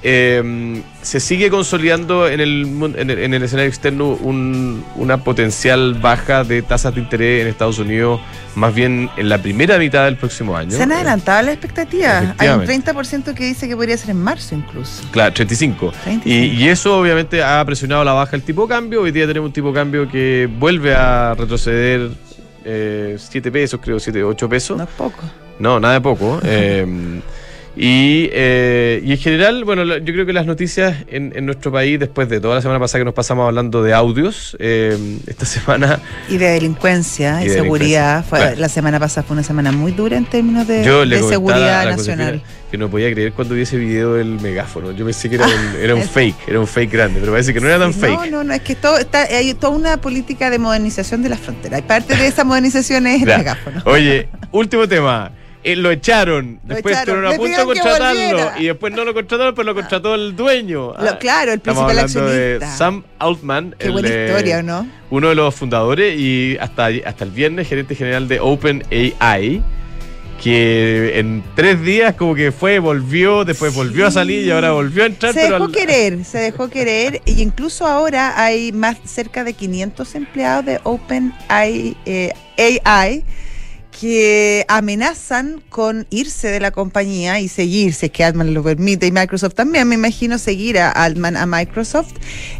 Eh, 0.00 0.80
se 1.02 1.18
sigue 1.18 1.50
consolidando 1.50 2.28
en 2.28 2.38
el, 2.38 2.62
en 2.96 3.10
el, 3.10 3.18
en 3.18 3.34
el 3.34 3.42
escenario 3.42 3.68
externo 3.68 4.10
un- 4.10 4.84
una 4.94 5.24
potencial 5.24 5.94
baja 5.94 6.44
de 6.44 6.62
tasas 6.62 6.94
de 6.94 7.00
interés 7.00 7.42
en 7.42 7.48
Estados 7.48 7.80
Unidos, 7.80 8.20
más 8.54 8.72
bien 8.72 9.10
en 9.16 9.28
la 9.28 9.38
primera 9.42 9.76
mitad 9.76 10.04
del 10.04 10.16
próximo 10.16 10.56
año. 10.56 10.70
Se 10.70 10.82
han 10.84 10.92
Eh, 10.92 10.94
adelantado 10.94 11.42
las 11.42 11.54
expectativas. 11.54 12.34
Hay 12.38 12.48
un 12.48 12.62
Efectivamente. 12.62 12.92
30% 12.92 13.34
que 13.34 13.44
dice 13.44 13.66
que 13.66 13.74
podría 13.74 13.96
ser 13.96 14.10
en 14.10 14.22
marzo 14.22 14.54
incluso. 14.54 15.02
Claro, 15.10 15.34
35. 15.34 15.92
35. 16.04 16.28
Y, 16.28 16.62
y 16.62 16.68
eso 16.68 16.96
obviamente 16.96 17.42
ha 17.42 17.64
presionado 17.64 18.04
la 18.04 18.12
baja 18.12 18.36
el 18.36 18.42
tipo 18.42 18.62
de 18.62 18.68
cambio. 18.68 19.02
Hoy 19.02 19.10
día 19.10 19.26
tenemos 19.26 19.48
un 19.48 19.52
tipo 19.52 19.68
de 19.68 19.74
cambio 19.74 20.08
que 20.08 20.48
vuelve 20.60 20.94
a 20.94 21.34
retroceder 21.36 22.10
7 22.64 23.50
pesos, 23.50 23.80
creo, 23.82 23.98
7, 23.98 24.22
8 24.22 24.48
pesos. 24.48 24.76
No 24.76 24.84
es 24.84 24.90
poco. 24.90 25.22
No, 25.58 25.80
nada 25.80 25.94
de 25.94 26.00
poco. 26.02 26.40
Y, 27.80 28.28
eh, 28.32 29.00
y 29.04 29.12
en 29.12 29.18
general, 29.18 29.62
bueno, 29.64 29.84
yo 29.84 30.12
creo 30.12 30.26
que 30.26 30.32
las 30.32 30.46
noticias 30.46 30.96
en, 31.06 31.32
en 31.36 31.46
nuestro 31.46 31.70
país, 31.70 32.00
después 32.00 32.28
de 32.28 32.40
toda 32.40 32.56
la 32.56 32.60
semana 32.60 32.80
pasada 32.80 33.02
que 33.02 33.04
nos 33.04 33.14
pasamos 33.14 33.46
hablando 33.46 33.84
de 33.84 33.94
audios, 33.94 34.56
eh, 34.58 34.98
esta 35.28 35.46
semana 35.46 36.00
Y 36.28 36.38
de 36.38 36.48
delincuencia 36.48 37.40
Y 37.40 37.44
y, 37.44 37.48
de 37.50 37.54
seguridad. 37.54 38.16
delincuencia. 38.16 38.22
Fue- 38.28 38.38
Claro. 38.38 38.56
La 38.60 38.68
semana 38.68 38.98
pasada 38.98 39.24
fue 39.24 39.34
una 39.34 39.44
semana 39.44 39.70
muy 39.70 39.92
dura 39.92 40.16
en 40.16 40.24
términos 40.24 40.66
de, 40.66 40.82
yo 40.84 41.04
le 41.04 41.22
de 41.22 41.28
seguridad 41.28 41.88
nacional. 41.88 42.42
Que 42.68 42.76
no 42.78 42.90
podía 42.90 43.10
creer 43.12 43.32
cuando 43.32 43.54
vi 43.54 43.62
ese 43.62 43.76
video 43.76 44.14
del 44.14 44.40
megáfono. 44.40 44.90
Yo 44.92 45.04
pensé 45.04 45.28
que 45.30 45.36
era 45.36 45.46
un, 45.46 45.52
era 45.80 45.94
un 45.94 46.02
fake, 46.14 46.48
era 46.48 46.58
un 46.58 46.66
fake 46.66 46.90
grande, 46.92 47.20
pero 47.20 47.30
parece 47.32 47.54
que 47.54 47.60
no 47.60 47.68
era 47.68 47.78
tan 47.78 47.94
fake. 47.94 48.10
No, 48.12 48.26
no, 48.26 48.44
no, 48.44 48.54
es 48.54 48.60
que 48.62 48.74
todo 48.74 48.98
está, 48.98 49.22
hay 49.22 49.54
toda 49.54 49.74
una 49.76 50.00
política 50.00 50.50
de 50.50 50.58
modernización 50.58 51.22
de 51.22 51.28
las 51.28 51.38
fronteras. 51.38 51.78
Y 51.78 51.82
parte 51.82 52.16
de 52.16 52.26
esa 52.26 52.42
modernización 52.42 53.06
es 53.06 53.22
el 53.22 53.28
megáfono. 53.28 53.82
Oye, 53.86 54.28
último 54.50 54.88
tema. 54.88 55.30
Eh, 55.64 55.74
lo 55.76 55.90
echaron. 55.90 56.60
Lo 56.66 56.74
Después 56.74 56.94
echaron. 56.96 57.24
estuvieron 57.26 57.34
a 57.34 57.36
punto 57.36 57.58
de 57.58 57.80
contratarlo. 57.80 58.60
Y 58.62 58.66
después 58.66 58.92
no 58.94 59.04
lo 59.04 59.12
contrataron, 59.14 59.54
pero 59.54 59.66
lo 59.66 59.74
contrató 59.74 60.14
el 60.14 60.36
dueño. 60.36 60.94
Lo- 60.98 61.10
Ah, 61.10 61.18
claro, 61.18 61.52
el 61.52 61.58
Estamos 61.58 61.84
principal 61.84 61.98
hablando 62.22 62.30
de 62.32 62.54
accionista. 62.54 62.76
Sam 62.76 63.04
Altman. 63.18 63.74
Qué 63.78 63.86
el, 63.86 63.92
buena 63.92 64.08
historia, 64.08 64.58
¿o 64.58 64.62
no? 64.62 64.88
Uno 65.10 65.28
de 65.30 65.34
los 65.34 65.54
fundadores 65.54 66.18
y 66.18 66.56
hasta, 66.60 66.88
hasta 67.04 67.24
el 67.24 67.30
viernes 67.30 67.68
gerente 67.68 67.94
general 67.94 68.28
de 68.28 68.40
OpenAI. 68.40 69.62
Que 70.42 71.18
en 71.18 71.42
tres 71.56 71.82
días 71.82 72.14
como 72.14 72.36
que 72.36 72.52
fue, 72.52 72.78
volvió, 72.78 73.44
después 73.44 73.74
volvió 73.74 74.06
a 74.06 74.12
salir 74.12 74.46
y 74.46 74.50
ahora 74.52 74.70
volvió 74.70 75.02
a 75.02 75.06
entrar. 75.06 75.32
Se 75.34 75.40
pero 75.40 75.54
dejó 75.54 75.64
al- 75.64 75.72
querer, 75.72 76.24
se 76.24 76.38
dejó 76.38 76.68
querer 76.70 77.20
y 77.24 77.42
incluso 77.42 77.84
ahora 77.88 78.40
hay 78.40 78.70
más 78.70 78.98
cerca 79.04 79.42
de 79.42 79.54
500 79.54 80.14
empleados 80.14 80.64
de 80.64 80.80
OpenAI 80.84 81.96
eh, 82.06 82.32
AI 82.56 83.24
que 83.98 84.64
amenazan 84.68 85.60
con 85.70 86.06
irse 86.10 86.48
de 86.48 86.60
la 86.60 86.70
compañía 86.70 87.40
y 87.40 87.48
seguir, 87.48 87.94
si 87.94 88.06
es 88.06 88.12
que 88.12 88.22
Altman 88.22 88.54
lo 88.54 88.62
permite 88.62 89.08
y 89.08 89.12
Microsoft 89.12 89.54
también, 89.54 89.88
me 89.88 89.96
imagino 89.96 90.38
seguir 90.38 90.78
a 90.78 90.90
Altman 90.90 91.36
a 91.36 91.46
Microsoft, 91.46 92.12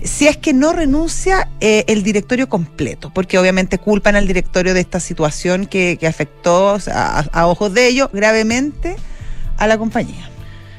si 0.02 0.26
es 0.26 0.36
que 0.36 0.52
no 0.52 0.72
renuncia 0.72 1.48
eh, 1.60 1.84
el 1.86 2.02
directorio 2.02 2.48
completo, 2.48 3.12
porque 3.14 3.38
obviamente 3.38 3.78
culpan 3.78 4.16
al 4.16 4.26
directorio 4.26 4.74
de 4.74 4.80
esta 4.80 4.98
situación 4.98 5.66
que, 5.66 5.96
que 5.96 6.08
afectó 6.08 6.76
a 6.92 7.46
ojos 7.46 7.72
de 7.72 7.86
ellos 7.86 8.08
gravemente 8.12 8.96
a 9.58 9.68
la 9.68 9.78
compañía. 9.78 10.28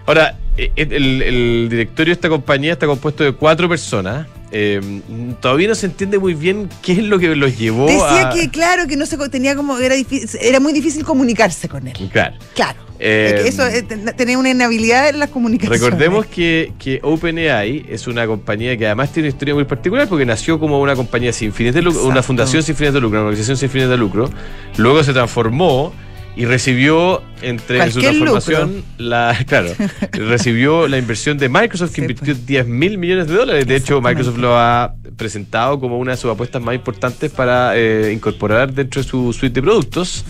Ahora, 0.06 0.38
eh, 0.58 0.72
el, 0.76 1.22
el 1.22 1.68
directorio 1.70 2.12
de 2.12 2.16
esta 2.16 2.28
compañía 2.28 2.74
está 2.74 2.86
compuesto 2.86 3.24
de 3.24 3.32
cuatro 3.32 3.70
personas. 3.70 4.28
Eh, 4.52 5.02
todavía 5.42 5.68
no 5.68 5.76
se 5.76 5.86
entiende 5.86 6.18
muy 6.18 6.34
bien 6.34 6.70
qué 6.82 6.94
es 6.94 7.04
lo 7.04 7.20
que 7.20 7.36
los 7.36 7.58
llevó 7.58 7.86
Decía 7.86 8.30
a... 8.30 8.34
que, 8.34 8.50
claro, 8.50 8.88
que 8.88 8.98
no 8.98 9.06
se 9.06 9.18
tenía 9.30 9.56
como, 9.56 9.78
era, 9.78 9.96
difícil, 9.96 10.40
era 10.42 10.60
muy 10.60 10.74
difícil 10.74 11.04
comunicarse 11.04 11.70
con 11.70 11.88
él. 11.88 11.94
Claro. 12.12 12.36
Claro. 12.56 12.80
Eh, 13.02 13.40
que 13.44 13.48
eso 13.50 13.66
eh, 13.66 13.82
ten- 13.84 14.14
tenía 14.18 14.38
una 14.38 14.50
inhabilidad 14.50 15.08
en 15.08 15.20
las 15.20 15.30
comunicaciones. 15.30 15.80
Recordemos 15.82 16.26
que, 16.26 16.74
que 16.78 17.00
OpenAI 17.02 17.86
es 17.88 18.08
una 18.08 18.28
compañía 18.28 18.76
que 18.76 18.88
además 18.88 19.14
tiene 19.14 19.30
una 19.30 19.36
historia 19.36 19.54
muy 19.54 19.64
particular 19.64 20.10
porque 20.10 20.26
nació 20.26 20.60
como 20.60 20.82
una 20.82 20.96
compañía 20.96 21.32
sin 21.32 21.54
fines 21.54 21.74
de 21.76 21.82
lucro, 21.82 22.06
una 22.06 22.22
fundación 22.24 22.62
sin 22.62 22.76
fines 22.76 22.94
de 22.94 23.00
lucro, 23.00 23.20
una 23.20 23.28
organización 23.30 23.56
sin 23.56 23.70
fines 23.70 23.88
de 23.88 23.96
lucro. 23.98 24.30
Luego 24.78 25.02
se 25.04 25.14
transformó 25.14 25.94
y 26.40 26.46
recibió 26.46 27.22
entre 27.42 27.84
en 27.84 27.92
su 27.92 28.00
transformación 28.00 28.86
la 28.98 29.38
claro 29.48 29.74
recibió 30.14 30.88
la 30.88 30.98
inversión 30.98 31.38
de 31.38 31.50
Microsoft 31.50 31.90
que 31.90 31.96
Sí, 31.96 32.02
invirtió 32.02 32.34
pues. 32.34 32.46
10 32.46 32.68
mil 32.68 32.98
millones 32.98 33.28
de 33.28 33.36
dólares 33.36 33.68
de 33.68 33.76
hecho. 33.76 34.00
Microsoft 34.00 34.38
lo 34.38 34.58
ha 34.58 34.94
presentado 35.18 35.82
como 35.82 36.00
una 36.00 36.12
de 36.12 36.18
sus 36.18 36.32
apuestas 36.32 36.62
más 36.62 36.76
importantes 36.76 37.30
para 37.30 37.76
eh, 37.76 38.14
incorporar 38.14 38.72
dentro 38.74 39.02
de 39.02 39.08
su 39.08 39.34
suite 39.34 39.56
de 39.56 39.62
productos 39.62 40.24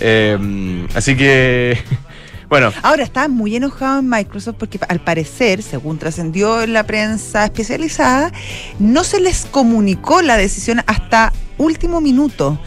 Eh, 0.00 0.86
así 0.94 1.16
que 1.16 1.78
bueno 2.50 2.70
Ahora 2.82 3.02
está 3.02 3.26
muy 3.28 3.56
enojado 3.56 4.00
en 4.00 4.08
Microsoft 4.10 4.56
porque 4.58 4.78
al 4.86 5.00
parecer, 5.00 5.62
según 5.62 5.98
trascendió 5.98 6.60
en 6.62 6.74
la 6.74 6.84
prensa 6.84 7.46
especializada, 7.46 8.32
no 8.78 9.02
se 9.02 9.18
les 9.18 9.46
comunicó 9.46 10.20
la 10.20 10.36
decisión 10.36 10.82
hasta 10.86 11.32
último 11.56 12.00
minuto. 12.02 12.58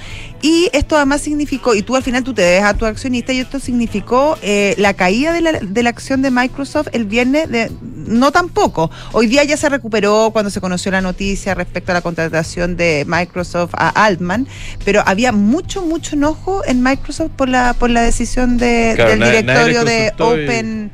Y 0.43 0.69
esto 0.73 0.95
además 0.95 1.21
significó, 1.21 1.75
y 1.75 1.83
tú 1.83 1.95
al 1.95 2.01
final 2.03 2.23
tú 2.23 2.33
te 2.33 2.41
debes 2.41 2.63
a 2.63 2.73
tu 2.73 2.85
accionista, 2.85 3.31
y 3.31 3.39
esto 3.39 3.59
significó 3.59 4.37
eh, 4.41 4.73
la 4.79 4.93
caída 4.95 5.33
de 5.33 5.41
la, 5.41 5.51
de 5.61 5.83
la 5.83 5.89
acción 5.91 6.21
de 6.23 6.31
Microsoft 6.31 6.87
el 6.93 7.05
viernes, 7.05 7.47
de, 7.49 7.71
no 7.81 8.31
tampoco. 8.31 8.89
Hoy 9.11 9.27
día 9.27 9.43
ya 9.43 9.55
se 9.55 9.69
recuperó 9.69 10.31
cuando 10.33 10.49
se 10.49 10.59
conoció 10.59 10.91
la 10.91 11.01
noticia 11.01 11.53
respecto 11.53 11.91
a 11.91 11.95
la 11.95 12.01
contratación 12.01 12.75
de 12.75 13.05
Microsoft 13.07 13.73
a 13.77 13.89
Altman, 13.89 14.47
pero 14.83 15.03
había 15.05 15.31
mucho, 15.31 15.83
mucho 15.85 16.15
enojo 16.15 16.63
en 16.65 16.81
Microsoft 16.81 17.31
por 17.35 17.47
la, 17.47 17.73
por 17.73 17.91
la 17.91 18.01
decisión 18.01 18.57
de, 18.57 18.93
Claro, 18.95 19.11
del 19.11 19.19
nadie- 19.19 19.41
directorio 19.41 19.83
de 19.85 20.11
y- 20.17 20.21
Open 20.21 20.91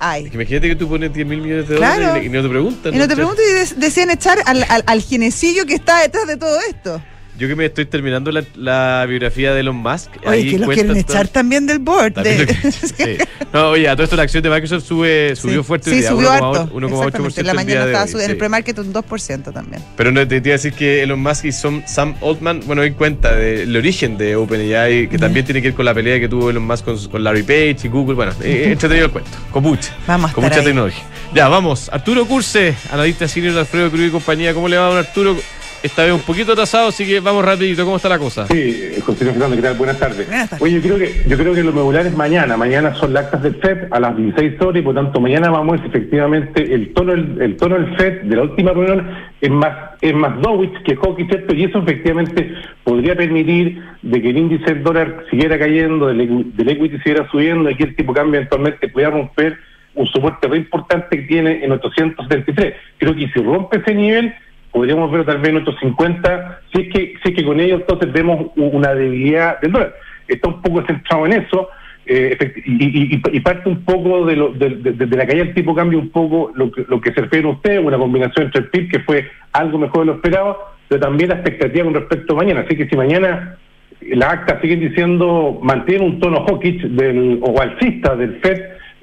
AI. 0.00 0.30
Imagínate 0.34 0.68
que 0.68 0.76
tú 0.76 0.88
pones 0.88 1.14
10 1.14 1.26
mil 1.26 1.40
millones 1.40 1.68
de 1.68 1.76
dólares 1.76 2.22
y, 2.24 2.26
y 2.26 2.28
no 2.30 2.42
te 2.42 2.48
preguntan. 2.48 2.94
Y 2.94 2.98
no 2.98 3.04
te 3.06 3.10
¿no? 3.14 3.16
pregunto, 3.16 3.40
y 3.48 3.52
de- 3.54 3.74
decían 3.86 4.10
echar 4.10 4.38
al, 4.44 4.64
al, 4.68 4.82
al 4.86 5.00
ginecillo 5.02 5.66
que 5.66 5.74
está 5.74 6.00
detrás 6.00 6.26
de 6.26 6.36
todo 6.36 6.58
esto. 6.68 7.00
Yo 7.42 7.48
que 7.48 7.56
me 7.56 7.64
estoy 7.66 7.86
terminando 7.86 8.30
la, 8.30 8.44
la 8.54 9.04
biografía 9.08 9.52
de 9.52 9.58
Elon 9.62 9.74
Musk. 9.74 10.10
Oye, 10.24 10.28
ahí 10.28 10.50
que 10.52 10.58
lo 10.60 10.68
quieren 10.68 10.92
todo- 10.92 11.00
echar 11.00 11.26
también 11.26 11.66
del 11.66 11.80
board. 11.80 12.12
También 12.12 12.46
de- 12.46 12.54
sí. 12.72 13.18
No, 13.52 13.70
oye, 13.70 13.88
a 13.88 13.96
todo 13.96 14.04
esto 14.04 14.14
la 14.14 14.22
acción 14.22 14.44
de 14.44 14.48
Microsoft 14.50 14.84
sube, 14.86 15.34
subió 15.34 15.62
Sí. 15.62 15.66
fuerte. 15.66 15.90
Sí, 15.90 16.02
subió 16.06 16.28
1,8%, 16.30 16.34
harto. 16.60 16.72
1,8% 16.72 16.94
Exactamente. 16.94 17.40
En 17.40 17.46
la 17.48 17.54
mañana 17.54 17.84
estaba 17.86 18.06
subiendo, 18.06 18.24
en 18.26 18.30
el 18.30 18.36
pre-market 18.36 18.78
un 18.78 18.92
2% 18.92 19.52
también. 19.52 19.82
Pero 19.96 20.12
no, 20.12 20.28
te, 20.28 20.36
iba 20.36 20.46
a 20.46 20.52
decir 20.52 20.72
que 20.72 21.02
Elon 21.02 21.20
Musk 21.20 21.46
y 21.46 21.50
Sam, 21.52 21.82
Sam 21.84 22.14
Altman, 22.22 22.60
bueno, 22.64 22.82
hoy 22.82 22.92
cuenta 22.92 23.34
del 23.34 23.74
origen 23.76 24.16
de 24.16 24.36
OpenAI, 24.36 25.08
que 25.08 25.18
también 25.18 25.44
tiene 25.44 25.60
que 25.60 25.68
ver 25.70 25.74
con 25.74 25.84
la 25.84 25.94
pelea 25.94 26.20
que 26.20 26.28
tuvo 26.28 26.48
Elon 26.48 26.64
Musk 26.64 26.84
con, 26.84 27.08
con 27.08 27.24
Larry 27.24 27.42
Page 27.42 27.76
y 27.82 27.88
Google. 27.88 28.14
Bueno, 28.14 28.30
eh, 28.40 28.68
entretenido 28.70 29.06
el 29.06 29.10
cuento, 29.12 29.32
con 29.50 29.64
mucha, 29.64 29.92
Vamos 30.06 30.30
con 30.30 30.44
mucha 30.44 30.62
tecnología. 30.62 31.02
Ya, 31.34 31.48
vamos. 31.48 31.88
Arturo 31.92 32.24
Curse, 32.24 32.72
analista 32.92 33.26
senior 33.26 33.54
de 33.54 33.60
Alfredo 33.60 33.90
Cruz 33.90 34.06
y 34.06 34.10
compañía. 34.10 34.54
¿Cómo 34.54 34.68
le 34.68 34.76
va, 34.76 34.86
don 34.90 34.98
Arturo? 34.98 35.36
Esta 35.82 36.04
vez 36.04 36.12
un 36.12 36.20
poquito 36.20 36.52
atrasado, 36.52 36.88
así 36.88 37.04
que 37.04 37.18
vamos 37.18 37.44
rapidito. 37.44 37.84
¿Cómo 37.84 37.96
está 37.96 38.08
la 38.08 38.18
cosa? 38.18 38.46
Sí, 38.46 38.92
José 39.04 39.24
Fernando, 39.24 39.56
¿qué 39.56 39.62
tal? 39.62 39.76
Buenas 39.76 39.98
tardes. 39.98 40.28
Buenas 40.28 40.50
tardes. 40.50 40.62
Oye, 40.62 40.80
yo 40.80 40.94
creo 40.94 40.98
que 40.98 41.28
yo 41.28 41.36
creo 41.36 41.54
que 41.54 41.62
lo 41.64 41.72
medular 41.72 42.06
es 42.06 42.16
mañana. 42.16 42.56
Mañana 42.56 42.94
son 42.94 43.12
las 43.12 43.24
actas 43.24 43.42
del 43.42 43.56
FED 43.56 43.88
a 43.90 43.98
las 43.98 44.16
16 44.16 44.60
horas 44.60 44.80
y 44.80 44.82
por 44.82 44.94
tanto 44.94 45.20
mañana 45.20 45.50
vamos 45.50 45.68
a 45.68 45.72
ver 45.72 45.80
si 45.82 45.88
efectivamente 45.88 46.72
el 46.72 46.92
tono 46.94 47.14
el, 47.14 47.42
el 47.42 47.56
tono 47.56 47.74
del 47.74 47.96
FED 47.96 48.22
de 48.22 48.36
la 48.36 48.42
última 48.42 48.72
reunión 48.72 49.10
es 49.40 49.50
más 49.50 49.76
es 50.00 50.14
más 50.14 50.40
dovish 50.40 50.82
que 50.84 50.94
hockey, 50.94 51.26
¿cierto? 51.26 51.52
Y 51.52 51.64
eso 51.64 51.78
efectivamente 51.78 52.54
podría 52.84 53.16
permitir 53.16 53.82
de 54.02 54.22
que 54.22 54.30
el 54.30 54.36
índice 54.36 54.64
del 54.66 54.84
dólar 54.84 55.24
siguiera 55.30 55.58
cayendo, 55.58 56.06
del, 56.06 56.56
del 56.56 56.68
equity 56.68 56.98
siguiera 56.98 57.28
subiendo 57.28 57.68
y 57.68 57.74
que 57.74 57.84
el 57.84 57.96
tipo 57.96 58.12
de 58.12 58.20
cambio 58.20 58.38
eventualmente 58.38 58.88
pudiera 58.88 59.10
romper 59.10 59.58
un 59.94 60.06
soporte 60.06 60.46
muy 60.46 60.58
importante 60.58 61.16
que 61.16 61.26
tiene 61.26 61.64
en 61.64 61.72
873. 61.72 62.74
Creo 62.98 63.14
que 63.14 63.28
si 63.28 63.40
rompe 63.40 63.78
ese 63.78 63.94
nivel 63.94 64.32
podríamos 64.72 65.10
ver 65.12 65.24
tal 65.26 65.38
vez 65.38 65.50
en 65.50 65.56
850, 65.58 66.60
si 66.72 66.80
es 66.82 66.88
que, 66.92 67.14
si 67.22 67.28
es 67.30 67.34
que 67.36 67.44
con 67.44 67.60
ello 67.60 67.76
entonces 67.76 68.12
vemos 68.12 68.46
una 68.56 68.94
debilidad 68.94 69.60
del 69.60 69.72
dólar. 69.72 69.94
Está 70.28 70.48
un 70.48 70.62
poco 70.62 70.84
centrado 70.86 71.26
en 71.26 71.32
eso, 71.34 71.68
eh, 72.06 72.36
y, 72.66 73.14
y- 73.14 73.22
y 73.32 73.40
parte 73.40 73.68
un 73.68 73.84
poco 73.84 74.24
de, 74.26 74.34
lo, 74.36 74.52
de, 74.52 74.70
de- 74.70 75.16
la 75.16 75.26
caída 75.26 75.44
del 75.44 75.54
tipo 75.54 75.74
cambio, 75.74 75.98
un 76.00 76.10
poco 76.10 76.50
lo 76.54 76.72
que, 76.72 76.84
lo 76.88 77.00
que 77.00 77.12
se 77.12 77.20
refiere 77.20 77.46
a 77.46 77.52
usted, 77.52 77.78
una 77.78 77.98
combinación 77.98 78.46
entre 78.46 78.62
el 78.62 78.68
PIB 78.70 78.90
que 78.90 79.00
fue 79.00 79.28
algo 79.52 79.78
mejor 79.78 80.00
de 80.00 80.06
lo 80.06 80.14
esperado, 80.14 80.58
pero 80.88 81.00
también 81.00 81.28
la 81.30 81.36
expectativa 81.36 81.84
con 81.84 81.94
respecto 81.94 82.32
a 82.32 82.36
mañana. 82.36 82.60
Así 82.66 82.76
que 82.76 82.88
si 82.88 82.96
mañana 82.96 83.56
las 84.00 84.32
actas 84.32 84.60
siguen 84.60 84.80
diciendo, 84.80 85.60
mantiene 85.62 86.04
un 86.04 86.18
tono 86.18 86.44
hawkish 86.46 86.82
del, 86.88 87.38
o 87.42 87.60
alcista 87.60 88.16
del 88.16 88.36
FED, 88.40 88.60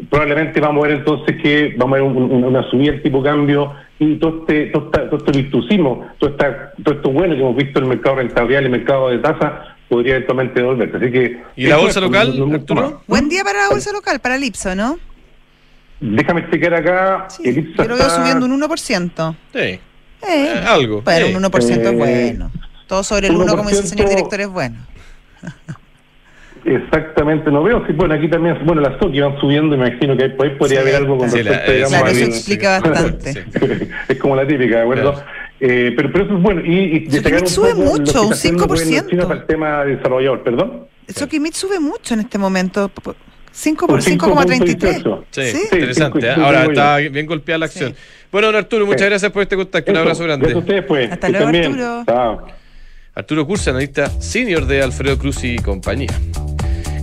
probablemente 0.09 0.59
vamos 0.61 0.83
a 0.83 0.87
ver 0.87 0.97
entonces 0.99 1.35
que 1.41 1.73
vamos 1.77 1.97
a 1.97 2.01
ver 2.01 2.09
un- 2.09 2.17
un- 2.31 2.43
una 2.45 2.63
subida 2.69 2.91
del 2.93 3.01
tipo 3.03 3.17
de 3.21 3.29
cambio 3.29 3.73
y 3.99 4.15
todo 4.17 4.39
este, 4.41 4.67
todo, 4.67 4.85
esta- 4.85 5.09
todo 5.09 5.17
este 5.25 5.31
virtuosismo, 5.41 6.07
todo, 6.19 6.29
esta, 6.29 6.73
todo 6.83 6.95
esto 6.95 7.11
bueno 7.11 7.35
que 7.35 7.41
hemos 7.41 7.55
visto 7.55 7.79
en 7.79 7.85
el 7.85 7.89
mercado 7.89 8.15
rentabilidad 8.17 8.61
y 8.61 8.65
el 8.65 8.71
mercado 8.71 9.09
de 9.09 9.17
tasa 9.19 9.75
podría 9.89 10.15
eventualmente 10.15 10.59
devolverse. 10.59 10.97
Así 10.97 11.11
que, 11.11 11.41
¿Y 11.55 11.67
la 11.67 11.77
bolsa 11.77 11.99
es, 11.99 12.05
local, 12.05 12.53
Arturo? 12.53 13.01
Buen 13.07 13.27
día 13.27 13.43
para 13.43 13.63
la 13.63 13.69
bolsa 13.69 13.91
local, 13.91 14.19
para 14.19 14.35
el 14.35 14.43
Ipso, 14.43 14.75
¿no? 14.75 14.97
Déjame 15.99 16.41
explicar 16.41 16.73
acá. 16.75 17.25
Sí, 17.29 17.43
el 17.49 17.57
IPSA 17.57 17.83
yo 17.83 17.89
lo 17.89 17.95
veo 17.97 18.07
está- 18.07 18.19
subiendo 18.21 18.45
un 18.45 18.51
1%. 18.53 19.35
Sí. 19.53 19.59
Eh, 19.59 19.81
Eh, 20.21 20.63
algo. 20.67 21.01
Pero 21.03 21.27
sí. 21.27 21.33
un 21.33 21.43
1% 21.43 21.87
es 21.89 21.93
Eh, 21.93 21.95
bueno. 21.95 22.51
Todo 22.87 23.03
sobre 23.03 23.27
el 23.27 23.35
1, 23.35 23.55
como 23.57 23.67
dice 23.69 23.81
el 23.81 23.87
señor 23.87 24.05
1%. 24.07 24.09
director, 24.09 24.39
es 24.41 24.47
bueno. 24.47 24.77
Exactamente, 26.65 27.49
no 27.51 27.63
veo. 27.63 27.85
Sí, 27.87 27.93
bueno, 27.93 28.13
aquí 28.15 28.27
también, 28.27 28.57
bueno, 28.65 28.81
las 28.81 28.99
SOC 28.99 29.19
van 29.19 29.39
subiendo, 29.39 29.77
me 29.77 29.87
imagino 29.87 30.15
que 30.17 30.29
por 30.29 30.45
ahí 30.47 30.55
podría 30.55 30.79
Sí, 30.79 30.87
haber 30.87 30.95
algo 30.97 31.17
con 31.17 31.29
sí, 31.29 31.37
la- 31.43 31.51
respecto, 31.51 31.71
eh, 31.71 31.75
digamos, 31.75 31.97
Claro, 31.97 32.11
eso 32.17 32.25
explica 32.25 32.79
bastante. 32.79 33.45
Es 34.09 34.17
como 34.19 34.35
la 34.35 34.45
típica, 34.47 34.75
¿de 34.77 34.81
acuerdo? 34.81 35.13
Claro. 35.13 35.27
Eh, 35.61 35.93
pero, 35.95 36.11
pero 36.11 36.25
eso 36.25 36.35
es 36.37 36.41
bueno. 36.41 36.61
Y, 36.65 36.79
y 36.79 36.99
destacar 37.07 37.41
un 37.41 37.47
sube 37.47 37.71
poco 37.71 37.83
lo 37.83 37.93
que 37.93 37.99
mucho, 37.99 38.23
un 38.27 38.33
haciendo 38.33 38.63
el 38.63 38.69
gobierno 38.69 38.91
5%. 39.03 39.09
chino 39.09 39.27
para 39.27 39.39
el 39.41 39.45
tema 39.45 39.85
desarrollador, 39.85 40.43
perdón. 40.43 40.87
Sokimit 41.07 41.53
sube 41.53 41.79
mucho 41.79 42.13
en 42.13 42.19
este 42.21 42.37
momento. 42.37 42.91
5 43.51 43.87
Por 43.87 43.95
por 43.99 44.03
5,33. 44.03 45.03
5.18. 45.03 45.23
Sí, 45.31 45.41
Sí. 45.43 45.57
interesante. 45.73 46.21
Sí, 46.21 46.27
¿eh? 46.27 46.31
sí, 46.35 46.41
Ahora 46.41 46.63
está 46.65 46.97
bien 46.97 47.25
golpeada 47.25 47.57
la 47.59 47.65
acción. 47.65 47.91
Sí. 47.93 47.97
Bueno, 48.31 48.47
don 48.47 48.55
Arturo, 48.57 48.85
muchas 48.85 49.01
Sí. 49.01 49.07
gracias 49.07 49.31
por 49.31 49.41
este 49.41 49.55
contacto. 49.55 49.91
Un 49.91 49.97
Eso, 49.97 50.01
abrazo 50.03 50.23
grande. 50.23 50.45
Gracias 50.45 50.55
a 50.55 50.59
ustedes, 50.65 50.83
pues. 50.85 51.11
Hasta 51.11 51.29
luego. 51.29 51.47
Arturo. 51.47 52.03
Chao. 52.05 52.47
Arturo 53.15 53.45
Cursa, 53.47 53.71
analista 53.71 54.07
senior 54.21 54.65
de 54.65 54.81
Alfredo 54.81 55.17
Cruz 55.17 55.43
y 55.43 55.57
compañía. 55.57 56.09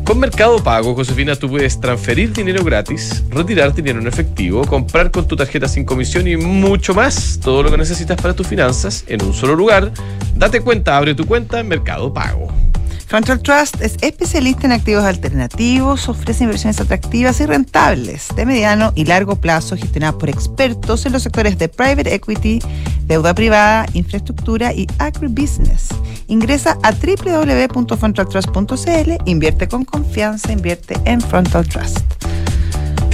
Con 0.07 0.21
Mercado 0.21 0.63
Pago, 0.63 0.95
Josefina, 0.95 1.35
tú 1.35 1.51
puedes 1.51 1.81
transferir 1.81 2.33
dinero 2.33 2.63
gratis, 2.63 3.25
retirar 3.29 3.75
dinero 3.75 3.99
en 3.99 4.07
efectivo, 4.07 4.65
comprar 4.65 5.11
con 5.11 5.27
tu 5.27 5.35
tarjeta 5.35 5.67
sin 5.67 5.85
comisión 5.85 6.29
y 6.29 6.37
mucho 6.37 6.95
más. 6.95 7.41
Todo 7.43 7.65
lo 7.65 7.73
que 7.73 7.77
necesitas 7.77 8.17
para 8.23 8.33
tus 8.33 8.47
finanzas 8.47 9.03
en 9.09 9.25
un 9.25 9.35
solo 9.35 9.57
lugar. 9.57 9.91
Date 10.37 10.61
cuenta, 10.61 10.97
abre 10.97 11.17
tu 11.17 11.27
cuenta 11.27 11.59
en 11.59 11.67
Mercado 11.67 12.15
Pago. 12.15 12.53
Frontal 13.07 13.41
Trust 13.41 13.81
es 13.83 13.97
especialista 14.01 14.67
en 14.67 14.73
activos 14.73 15.05
alternativos, 15.05 16.09
ofrece 16.09 16.43
inversiones 16.43 16.81
atractivas 16.81 17.41
y 17.41 17.47
rentables 17.47 18.27
de 18.35 18.45
mediano 18.45 18.93
y 18.97 19.05
largo 19.05 19.37
plazo 19.37 19.77
gestionadas 19.77 20.17
por 20.17 20.29
expertos 20.29 21.07
en 21.07 21.13
los 21.13 21.23
sectores 21.23 21.57
de 21.57 21.69
private 21.69 22.13
equity, 22.13 22.59
deuda 23.05 23.33
privada, 23.33 23.87
infraestructura 23.93 24.73
y 24.73 24.89
agribusiness. 24.99 25.91
Ingresa 26.27 26.79
a 26.83 26.91
www.frontaltrust.cl, 26.91 29.13
invierte 29.25 29.69
con 29.69 29.85
confianza, 29.85 30.51
invierte 30.51 30.97
en 31.05 31.21
Frontal 31.21 31.69
Trust. 31.69 32.16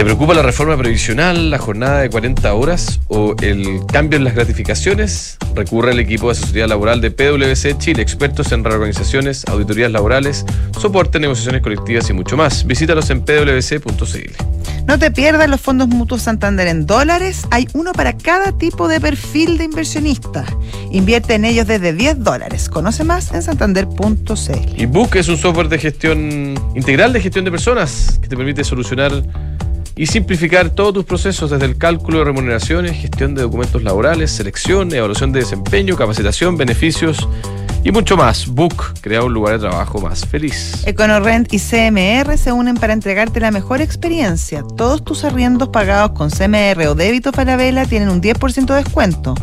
¿Te 0.03 0.07
preocupa 0.07 0.35
la 0.35 0.43
reforma 0.43 0.77
previsional, 0.77 1.49
la 1.49 1.59
jornada 1.59 2.01
de 2.01 2.11
40 2.11 2.53
horas 2.55 2.99
o 3.07 3.37
el 3.41 3.87
cambio 3.87 4.17
en 4.17 4.25
las 4.25 4.35
gratificaciones? 4.35 5.39
Recurre 5.55 5.93
al 5.93 6.01
equipo 6.01 6.27
de 6.27 6.33
asesoría 6.33 6.67
laboral 6.67 7.01
de 7.01 7.13
PwC 7.13 7.79
Chile, 7.79 8.03
expertos 8.03 8.51
en 8.51 8.65
reorganizaciones, 8.65 9.45
auditorías 9.47 9.93
laborales, 9.93 10.45
soporte, 10.77 11.21
negociaciones 11.21 11.63
colectivas 11.63 12.11
y 12.11 12.15
mucho 12.15 12.37
más. 12.37 12.67
Visítalos 12.67 13.11
en 13.11 13.25
pwc.cl. 13.25 14.45
No 14.89 14.99
te 14.99 15.13
pierdas 15.13 15.49
los 15.49 15.61
fondos 15.61 15.87
mutuos 15.87 16.23
Santander 16.23 16.67
en 16.67 16.85
dólares. 16.85 17.47
Hay 17.53 17.69
uno 17.73 17.93
para 17.93 18.17
cada 18.17 18.59
tipo 18.59 18.89
de 18.89 19.01
perfil 19.01 19.57
de 19.57 19.63
inversionista. 19.63 20.45
Invierte 20.91 21.35
en 21.35 21.45
ellos 21.45 21.69
desde 21.69 21.93
10 21.93 22.25
dólares. 22.25 22.69
Conoce 22.69 23.05
más 23.05 23.33
en 23.33 23.43
santander.cl. 23.45 24.81
Y 24.81 24.87
Book 24.87 25.15
es 25.15 25.29
un 25.29 25.37
software 25.37 25.69
de 25.69 25.79
gestión 25.79 26.55
integral 26.75 27.13
de 27.13 27.21
gestión 27.21 27.45
de 27.45 27.53
personas 27.53 28.19
que 28.21 28.27
te 28.27 28.37
permite 28.37 28.65
solucionar 28.65 29.13
y 29.97 30.07
simplificar 30.07 30.71
todos 30.71 30.95
tus 30.95 31.05
procesos 31.05 31.51
desde 31.51 31.67
el 31.67 31.77
cálculo 31.77 32.19
de 32.19 32.25
remuneraciones, 32.25 32.97
gestión 32.97 33.35
de 33.35 33.43
documentos 33.43 33.83
laborales, 33.83 34.31
selección, 34.31 34.93
evaluación 34.93 35.33
de 35.33 35.41
desempeño, 35.41 35.97
capacitación, 35.97 36.57
beneficios 36.57 37.29
y 37.85 37.91
mucho 37.91 38.17
más. 38.17 38.47
Book 38.47 38.95
crea 39.01 39.23
un 39.23 39.35
lugar 39.35 39.55
de 39.55 39.69
trabajo 39.69 40.01
más 40.01 40.25
feliz. 40.27 40.83
EconoRent 40.87 41.53
y 41.53 41.59
CMR 41.59 42.37
se 42.39 42.53
unen 42.53 42.77
para 42.77 42.93
entregarte 42.93 43.41
la 43.41 43.51
mejor 43.51 43.81
experiencia. 43.81 44.65
Todos 44.77 45.05
tus 45.05 45.25
arriendos 45.25 45.69
pagados 45.69 46.13
con 46.13 46.31
CMR 46.31 46.87
o 46.87 46.95
débito 46.95 47.33
Falabella 47.33 47.85
tienen 47.85 48.09
un 48.09 48.23
10% 48.23 48.67
de 48.67 48.83
descuento. 48.83 49.35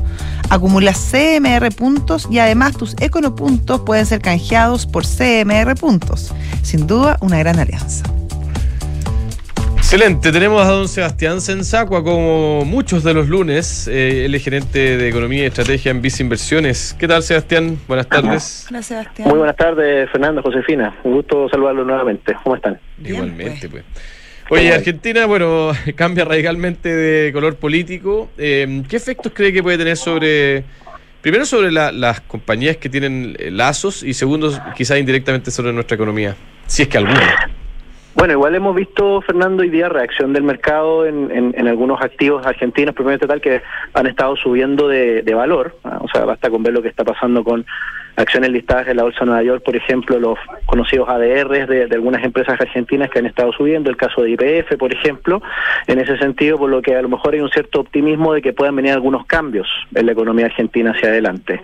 Acumulas 0.50 1.12
CMR 1.12 1.70
puntos 1.76 2.28
y 2.32 2.40
además 2.40 2.76
tus 2.76 2.96
Econopuntos 3.00 3.82
pueden 3.82 4.06
ser 4.06 4.22
canjeados 4.22 4.88
por 4.88 5.06
CMR 5.06 5.76
puntos. 5.76 6.34
Sin 6.64 6.88
duda, 6.88 7.18
una 7.22 7.38
gran 7.40 7.60
alianza. 7.60 8.04
Excelente, 9.92 10.32
tenemos 10.32 10.64
a 10.64 10.70
don 10.70 10.88
Sebastián 10.88 11.42
Sensacua 11.42 12.04
como 12.04 12.64
muchos 12.64 13.04
de 13.04 13.12
los 13.12 13.28
lunes, 13.28 13.88
eh, 13.88 14.26
él 14.26 14.36
es 14.36 14.44
gerente 14.44 14.98
de 14.98 15.10
Economía 15.10 15.42
y 15.42 15.46
Estrategia 15.48 15.90
en 15.90 16.00
Vice 16.00 16.22
Inversiones. 16.22 16.96
¿Qué 17.00 17.08
tal 17.08 17.24
Sebastián? 17.24 17.76
Buenas 17.88 18.08
tardes. 18.08 18.68
Hola 18.70 18.84
Sebastián. 18.84 19.28
Muy 19.28 19.40
buenas 19.40 19.56
tardes 19.56 20.08
Fernando, 20.12 20.44
Josefina, 20.44 20.96
un 21.04 21.14
gusto 21.14 21.50
saludarlos 21.50 21.88
nuevamente. 21.88 22.36
¿Cómo 22.44 22.56
están? 22.56 22.80
Igualmente, 23.04 23.68
pues. 23.68 23.84
Oye, 24.52 24.72
Argentina, 24.72 25.26
bueno, 25.26 25.72
cambia 25.96 26.24
radicalmente 26.24 26.96
de 26.96 27.34
color 27.34 27.56
político. 27.56 28.30
Eh, 28.38 28.84
¿Qué 28.88 28.96
efectos 28.96 29.32
cree 29.34 29.52
que 29.52 29.64
puede 29.64 29.80
tener 29.80 29.98
sobre, 29.98 30.66
primero 31.24 31.46
sobre 31.46 31.72
las 31.72 32.22
compañías 32.22 32.78
que 32.78 32.90
tienen 32.90 33.36
eh, 33.40 33.50
lazos 33.50 34.04
y 34.04 34.14
segundo, 34.14 34.56
quizás 34.76 35.00
indirectamente 35.00 35.50
sobre 35.50 35.74
nuestra 35.74 35.96
economía? 35.96 36.36
Si 36.68 36.84
es 36.84 36.88
que 36.88 37.00
alguna. 37.00 37.50
Bueno, 38.16 38.34
igual 38.34 38.56
hemos 38.56 38.76
visto, 38.76 39.22
Fernando, 39.22 39.62
hoy 39.62 39.70
día 39.70 39.88
reacción 39.88 40.34
del 40.34 40.44
mercado 40.44 41.06
en, 41.06 41.32
en, 41.32 41.68
algunos 41.68 42.02
activos 42.02 42.46
argentinos, 42.46 42.96
propiamente 42.96 43.28
tal, 43.28 43.40
que 43.40 43.62
han 43.94 44.08
estado 44.08 44.36
subiendo 44.36 44.88
de, 44.88 45.22
de 45.22 45.34
valor. 45.34 45.78
O 45.84 46.08
sea, 46.12 46.26
basta 46.26 46.50
con 46.50 46.64
ver 46.64 46.74
lo 46.74 46.82
que 46.82 46.90
está 46.90 47.04
pasando 47.04 47.44
con 47.44 47.66
acciones 48.20 48.52
listadas 48.52 48.88
en 48.88 48.98
la 48.98 49.04
Bolsa 49.04 49.22
de 49.22 49.26
Nueva 49.28 49.44
York, 49.44 49.64
por 49.64 49.76
ejemplo, 49.76 50.20
los 50.20 50.38
conocidos 50.66 51.08
ADRs 51.08 51.68
de, 51.68 51.88
algunas 51.92 52.24
empresas 52.24 52.60
argentinas 52.60 53.10
que 53.10 53.20
han 53.20 53.26
estado 53.26 53.52
subiendo, 53.54 53.90
el 53.90 53.98
caso 53.98 54.22
de 54.22 54.32
IPF, 54.32 54.78
por 54.78 54.94
ejemplo, 54.94 55.42
en 55.88 56.00
ese 56.00 56.18
sentido, 56.18 56.58
por 56.58 56.70
lo 56.70 56.82
que 56.82 56.96
a 56.96 57.02
lo 57.02 57.10
mejor 57.10 57.34
hay 57.34 57.40
un 57.40 57.50
cierto 57.50 57.80
optimismo 57.80 58.34
de 58.34 58.42
que 58.42 58.54
puedan 58.54 58.76
venir 58.76 58.92
algunos 58.92 59.26
cambios 59.26 59.68
en 59.96 60.06
la 60.06 60.12
economía 60.12 60.48
argentina 60.48 60.92
hacia 60.92 61.10
adelante, 61.10 61.62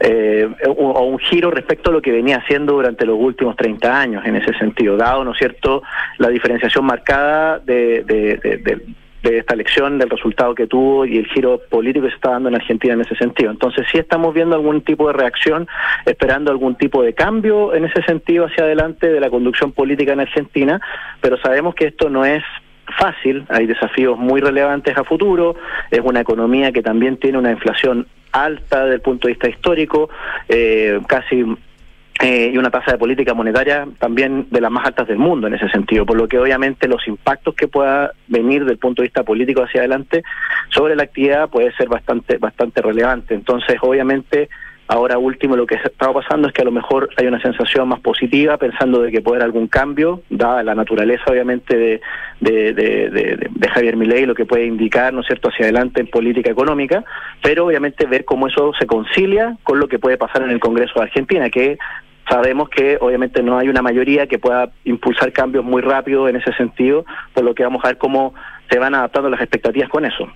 eh, 0.00 0.48
o, 0.66 1.02
un 1.02 1.18
giro 1.18 1.50
respecto 1.50 1.90
a 1.90 1.92
lo 1.92 2.02
que 2.02 2.10
venía 2.10 2.38
haciendo 2.38 2.74
durante 2.74 3.06
los 3.06 3.16
últimos 3.18 3.56
30 3.56 4.00
años, 4.00 4.24
en 4.26 4.36
ese 4.36 4.52
sentido, 4.58 4.96
dado, 4.96 5.24
¿no 5.24 5.32
es 5.32 5.38
cierto?, 5.38 5.82
la 6.18 6.28
diferenciación 6.28 6.84
marcada 6.84 7.58
de, 7.60 8.02
de 8.04 8.32
de 8.62 8.82
esta 9.22 9.54
elección, 9.54 9.98
del 9.98 10.10
resultado 10.10 10.54
que 10.54 10.66
tuvo 10.66 11.06
y 11.06 11.18
el 11.18 11.26
giro 11.26 11.60
político 11.70 12.04
que 12.04 12.10
se 12.10 12.16
está 12.16 12.30
dando 12.30 12.48
en 12.48 12.56
Argentina 12.56 12.94
en 12.94 13.02
ese 13.02 13.14
sentido. 13.16 13.50
Entonces 13.50 13.86
sí 13.90 13.98
estamos 13.98 14.34
viendo 14.34 14.56
algún 14.56 14.82
tipo 14.82 15.06
de 15.06 15.14
reacción, 15.14 15.68
esperando 16.06 16.50
algún 16.50 16.74
tipo 16.76 17.02
de 17.02 17.14
cambio 17.14 17.74
en 17.74 17.84
ese 17.84 18.02
sentido 18.02 18.46
hacia 18.46 18.64
adelante 18.64 19.08
de 19.08 19.20
la 19.20 19.30
conducción 19.30 19.72
política 19.72 20.12
en 20.12 20.20
Argentina, 20.20 20.80
pero 21.20 21.36
sabemos 21.38 21.74
que 21.74 21.86
esto 21.86 22.10
no 22.10 22.24
es 22.24 22.42
fácil, 22.98 23.44
hay 23.48 23.66
desafíos 23.66 24.18
muy 24.18 24.40
relevantes 24.40 24.96
a 24.96 25.04
futuro, 25.04 25.56
es 25.90 26.00
una 26.00 26.20
economía 26.20 26.72
que 26.72 26.82
también 26.82 27.16
tiene 27.16 27.38
una 27.38 27.52
inflación 27.52 28.06
alta 28.32 28.84
desde 28.84 28.96
el 28.96 29.00
punto 29.00 29.28
de 29.28 29.34
vista 29.34 29.48
histórico, 29.48 30.10
eh, 30.48 30.98
casi 31.06 31.44
eh, 32.24 32.52
y 32.54 32.56
una 32.56 32.70
tasa 32.70 32.92
de 32.92 32.98
política 32.98 33.34
monetaria 33.34 33.84
también 33.98 34.46
de 34.48 34.60
las 34.60 34.70
más 34.70 34.86
altas 34.86 35.08
del 35.08 35.18
mundo 35.18 35.48
en 35.48 35.54
ese 35.54 35.68
sentido, 35.70 36.06
por 36.06 36.16
lo 36.16 36.28
que 36.28 36.38
obviamente 36.38 36.86
los 36.86 37.04
impactos 37.08 37.56
que 37.56 37.66
pueda 37.66 38.12
venir 38.28 38.60
desde 38.60 38.74
el 38.74 38.78
punto 38.78 39.02
de 39.02 39.08
vista 39.08 39.24
político 39.24 39.64
hacia 39.64 39.80
adelante 39.80 40.22
sobre 40.68 40.94
la 40.94 41.02
actividad 41.02 41.50
puede 41.50 41.72
ser 41.72 41.88
bastante 41.88 42.38
bastante 42.38 42.80
relevante. 42.80 43.34
Entonces, 43.34 43.76
obviamente, 43.80 44.48
ahora 44.86 45.18
último 45.18 45.56
lo 45.56 45.66
que 45.66 45.76
está 45.76 46.12
pasando 46.12 46.46
es 46.46 46.54
que 46.54 46.62
a 46.62 46.64
lo 46.64 46.70
mejor 46.70 47.08
hay 47.16 47.26
una 47.26 47.40
sensación 47.40 47.88
más 47.88 47.98
positiva 47.98 48.56
pensando 48.56 49.02
de 49.02 49.10
que 49.10 49.20
puede 49.20 49.38
haber 49.38 49.46
algún 49.46 49.66
cambio, 49.66 50.22
dada 50.30 50.62
la 50.62 50.74
naturaleza 50.74 51.24
obviamente 51.26 51.76
de, 51.76 52.00
de, 52.40 52.72
de, 52.72 53.48
de, 53.50 53.68
Javier 53.68 53.96
Milei, 53.96 54.26
lo 54.26 54.34
que 54.34 54.44
puede 54.44 54.66
indicar, 54.66 55.12
¿no 55.12 55.22
es 55.22 55.26
cierto?, 55.26 55.48
hacia 55.48 55.64
adelante 55.64 56.00
en 56.00 56.08
política 56.08 56.50
económica, 56.50 57.04
pero 57.42 57.66
obviamente 57.66 58.06
ver 58.06 58.24
cómo 58.24 58.48
eso 58.48 58.72
se 58.78 58.86
concilia 58.86 59.56
con 59.62 59.78
lo 59.78 59.88
que 59.88 59.98
puede 59.98 60.18
pasar 60.18 60.42
en 60.42 60.50
el 60.50 60.60
Congreso 60.60 60.92
de 60.96 61.02
Argentina, 61.02 61.48
que 61.48 61.78
sabemos 62.28 62.68
que 62.68 62.98
obviamente 63.00 63.42
no 63.42 63.58
hay 63.58 63.68
una 63.68 63.82
mayoría 63.82 64.26
que 64.26 64.38
pueda 64.38 64.70
impulsar 64.84 65.32
cambios 65.32 65.64
muy 65.64 65.82
rápido 65.82 66.28
en 66.28 66.36
ese 66.36 66.52
sentido, 66.54 67.04
por 67.34 67.44
lo 67.44 67.54
que 67.54 67.62
vamos 67.62 67.84
a 67.84 67.88
ver 67.88 67.98
cómo 67.98 68.34
se 68.70 68.78
van 68.78 68.94
adaptando 68.94 69.28
las 69.28 69.40
expectativas 69.40 69.88
con 69.88 70.04
eso. 70.04 70.28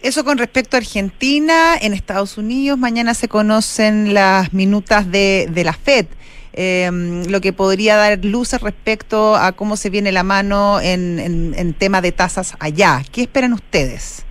Eso 0.00 0.24
con 0.24 0.38
respecto 0.38 0.76
a 0.76 0.78
Argentina, 0.78 1.74
en 1.80 1.92
Estados 1.92 2.38
Unidos 2.38 2.78
mañana 2.78 3.14
se 3.14 3.28
conocen 3.28 4.14
las 4.14 4.54
minutas 4.54 5.10
de, 5.10 5.48
de 5.50 5.64
la 5.64 5.72
FED. 5.72 6.06
Em, 6.52 7.24
lo 7.26 7.40
que 7.40 7.52
podría 7.52 7.96
dar 7.96 8.24
luces 8.24 8.60
respecto 8.60 9.36
a 9.36 9.52
cómo 9.52 9.76
se 9.76 9.90
viene 9.90 10.10
la 10.12 10.22
mano 10.22 10.80
en, 10.80 11.18
en, 11.18 11.54
en 11.56 11.74
tema 11.74 12.00
de 12.00 12.12
tasas 12.12 12.56
allá. 12.58 13.02
¿Qué 13.12 13.22
esperan 13.22 13.52
ustedes? 13.52 14.24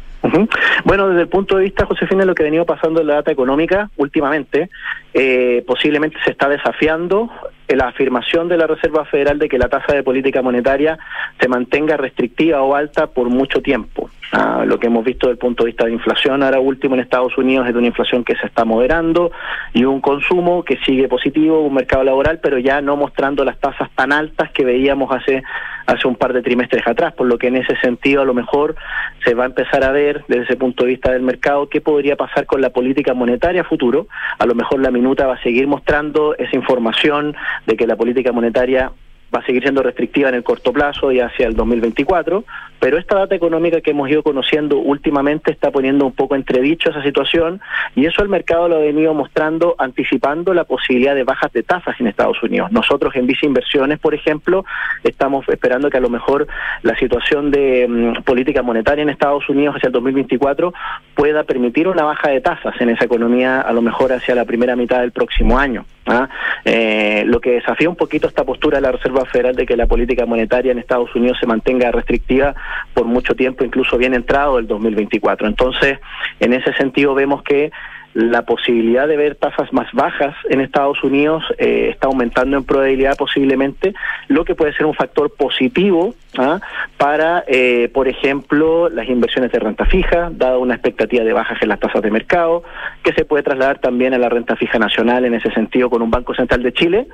Bueno, 0.84 1.10
desde 1.10 1.22
el 1.22 1.28
punto 1.28 1.58
de 1.58 1.64
vista, 1.64 1.86
Josefina, 1.86 2.26
lo 2.26 2.36
que 2.36 2.44
ha 2.44 2.46
venido 2.46 2.66
pasando 2.66 3.02
en 3.02 3.08
la 3.08 3.16
data 3.16 3.32
económica 3.32 3.90
últimamente, 3.98 4.70
eh, 5.14 5.64
posiblemente 5.66 6.18
se 6.24 6.32
está 6.32 6.50
desafiando 6.50 7.30
la 7.68 7.88
afirmación 7.90 8.48
de 8.48 8.58
la 8.58 8.68
Reserva 8.68 9.06
Federal 9.06 9.40
de 9.40 9.50
que 9.50 9.58
la 9.58 9.70
tasa 9.70 9.94
de 9.94 10.04
política 10.04 10.42
monetaria 10.42 10.98
se 11.40 11.48
mantenga 11.48 11.98
restrictiva 11.98 12.62
o 12.62 12.76
alta 12.76 13.08
por 13.08 13.30
mucho 13.30 13.62
tiempo. 13.62 14.10
Ah, 14.32 14.66
lo 14.66 14.78
que 14.78 14.88
hemos 14.88 15.06
visto 15.06 15.28
desde 15.28 15.34
el 15.34 15.40
punto 15.40 15.64
de 15.64 15.70
vista 15.70 15.86
de 15.86 15.94
inflación 15.94 16.44
ahora 16.44 16.60
último 16.60 16.96
en 16.96 17.02
Estados 17.02 17.38
Unidos 17.38 17.66
es 17.66 17.74
de 17.74 17.80
una 17.80 17.88
inflación 17.88 18.26
que 18.26 18.36
se 18.36 18.48
está 18.48 18.66
moderando 18.66 19.32
y 19.74 19.86
un 19.86 20.02
consumo 20.02 20.64
que 20.64 20.78
sigue 20.86 21.08
positivo, 21.08 21.62
un 21.62 21.74
mercado 21.74 22.04
laboral, 22.04 22.40
pero 22.42 22.58
ya 22.58 22.82
no 22.82 22.98
mostrando 22.98 23.46
las 23.46 23.58
tasas 23.58 23.90
tan 23.96 24.12
altas 24.12 24.52
que 24.52 24.66
veíamos 24.66 25.12
hace 25.12 25.44
hace 25.86 26.06
un 26.06 26.16
par 26.16 26.34
de 26.34 26.42
trimestres 26.42 26.86
atrás, 26.86 27.14
por 27.14 27.28
lo 27.28 27.38
que 27.38 27.48
en 27.48 27.56
ese 27.56 27.78
sentido 27.78 28.22
a 28.22 28.26
lo 28.26 28.34
mejor 28.34 28.76
se 29.24 29.34
va 29.34 29.44
a 29.44 29.48
empezar 29.48 29.86
a 29.86 29.92
ver 29.92 30.26
desde 30.28 30.44
ese 30.44 30.56
punto 30.58 30.84
de 30.84 30.90
vista 30.90 31.14
del 31.14 31.22
mercado 31.22 31.70
qué 31.70 31.80
podría 31.80 32.18
pasar 32.18 32.46
con 32.46 32.60
la 32.60 32.72
política 32.72 33.14
monetaria 33.14 33.64
futuro. 33.64 34.08
A 34.38 34.46
lo 34.46 34.54
mejor 34.54 34.82
la 34.82 34.92
minuta 34.92 35.26
va 35.26 35.36
a 35.36 35.44
seguir 35.44 35.66
mostrando 35.66 36.36
esa 36.38 36.58
información 36.58 37.38
de 37.66 37.78
que 37.78 37.88
la 37.88 37.96
política 37.96 38.34
monetaria 38.34 38.92
va 39.34 39.40
a 39.40 39.46
seguir 39.46 39.62
siendo 39.62 39.84
restrictiva 39.84 40.30
en 40.30 40.36
el 40.36 40.44
corto 40.44 40.72
plazo 40.72 41.12
y 41.12 41.20
hacia 41.20 41.48
el 41.48 41.56
2024, 41.56 42.44
pero 42.80 42.98
esta 42.98 43.18
data 43.18 43.36
económica 43.36 43.82
que 43.82 43.92
hemos 43.92 44.10
ido 44.10 44.24
conociendo 44.24 44.78
últimamente 44.78 45.52
está 45.52 45.72
poniendo 45.72 46.06
un 46.06 46.14
poco 46.14 46.36
entredicho 46.36 46.90
esa 46.90 47.04
situación 47.04 47.60
y 47.96 48.06
eso 48.06 48.22
el 48.22 48.30
mercado 48.30 48.68
lo 48.68 48.78
ha 48.78 48.80
venido 48.80 49.14
mostrando 49.14 49.76
anticipando 49.78 50.54
la 50.54 50.64
posibilidad 50.64 51.16
de 51.16 51.24
bajas 51.24 51.52
de 51.52 51.64
tasas 51.64 52.00
en 52.00 52.08
Estados 52.08 52.42
Unidos. 52.44 52.72
Nosotros 52.72 53.16
en 53.16 53.28
Visa 53.28 53.46
Inversiones, 53.46 54.00
por 54.00 54.14
ejemplo, 54.14 54.66
estamos 55.04 55.48
esperando 55.50 55.90
que 55.90 55.98
a 55.98 56.02
lo 56.02 56.10
mejor 56.10 56.48
la 56.84 56.98
situación 56.98 57.52
de 57.52 57.88
mm, 57.88 58.24
política 58.24 58.62
monetaria 58.62 59.02
en 59.02 59.10
Estados 59.10 59.48
Unidos 59.50 59.76
hacia 59.76 59.88
el 59.88 59.94
2024 59.94 60.74
pueda 61.16 61.44
permitir 61.44 61.88
una 61.88 62.04
baja 62.04 62.30
de 62.30 62.42
tasas 62.42 62.76
en 62.80 62.90
esa 62.90 63.06
economía 63.06 63.62
a 63.62 63.74
lo 63.74 63.82
mejor 63.82 64.14
hacia 64.14 64.36
la 64.36 64.46
primera 64.46 64.76
mitad 64.76 65.02
del 65.02 65.12
próximo 65.12 65.58
año. 65.58 65.86
¿ah? 66.06 66.30
Eh, 66.66 67.24
lo 67.26 67.40
que 67.40 67.52
desafía 67.52 67.90
un 67.90 67.96
poquito 67.96 68.28
esta 68.28 68.44
postura 68.44 68.78
de 68.78 68.82
la 68.82 68.92
Reserva 68.92 69.26
Federal 69.26 69.56
de 69.56 69.66
que 69.66 69.76
la 69.76 69.88
política 69.88 70.26
monetaria 70.26 70.72
en 70.72 70.80
Estados 70.80 71.14
Unidos 71.16 71.38
se 71.40 71.48
mantenga 71.48 71.92
restrictiva 71.92 72.56
por 72.94 73.06
mucho 73.06 73.36
tiempo, 73.36 73.64
incluso 73.64 73.98
bien 73.98 74.14
entrado 74.14 74.60
el 74.60 74.68
2024. 74.68 75.48
Entonces, 75.48 76.00
en 76.40 76.54
ese 76.54 76.74
sentido 76.74 77.14
vemos 77.14 77.44
que 77.44 77.72
la 78.18 78.42
posibilidad 78.42 79.08
de 79.08 79.16
ver 79.16 79.36
tasas 79.36 79.72
más 79.72 79.92
bajas 79.94 80.36
en 80.50 80.60
Estados 80.60 81.04
Unidos 81.04 81.44
eh, 81.60 81.90
está 81.92 82.08
aumentando 82.08 82.58
en 82.58 82.64
probabilidad 82.64 83.16
posiblemente, 83.16 83.94
lo 84.28 84.44
que 84.44 84.56
puede 84.56 84.74
ser 84.74 84.88
un 84.88 84.96
factor 84.96 85.32
positivo 85.36 86.16
¿ah? 86.36 86.60
para, 86.98 87.44
eh, 87.48 87.92
por 87.94 88.08
ejemplo, 88.08 88.90
las 88.90 89.08
inversiones 89.08 89.52
de 89.52 89.60
renta 89.60 89.86
fija, 89.86 90.32
dada 90.32 90.58
una 90.58 90.74
expectativa 90.74 91.24
de 91.24 91.32
bajas 91.32 91.62
en 91.62 91.70
las 91.70 91.80
tasas 91.80 92.02
de 92.02 92.10
mercado, 92.10 92.64
que 93.04 93.14
se 93.14 93.24
puede 93.24 93.44
trasladar 93.44 93.78
también 93.78 94.16
a 94.16 94.18
la 94.18 94.30
renta 94.30 94.56
fija 94.56 94.80
nacional 94.80 95.24
en 95.26 95.36
ese 95.36 95.52
sentido 95.52 95.92
con 95.92 96.02
un 96.02 96.10
Banco 96.10 96.34
Central 96.34 96.64
de 96.64 96.74
Chile, 96.74 97.08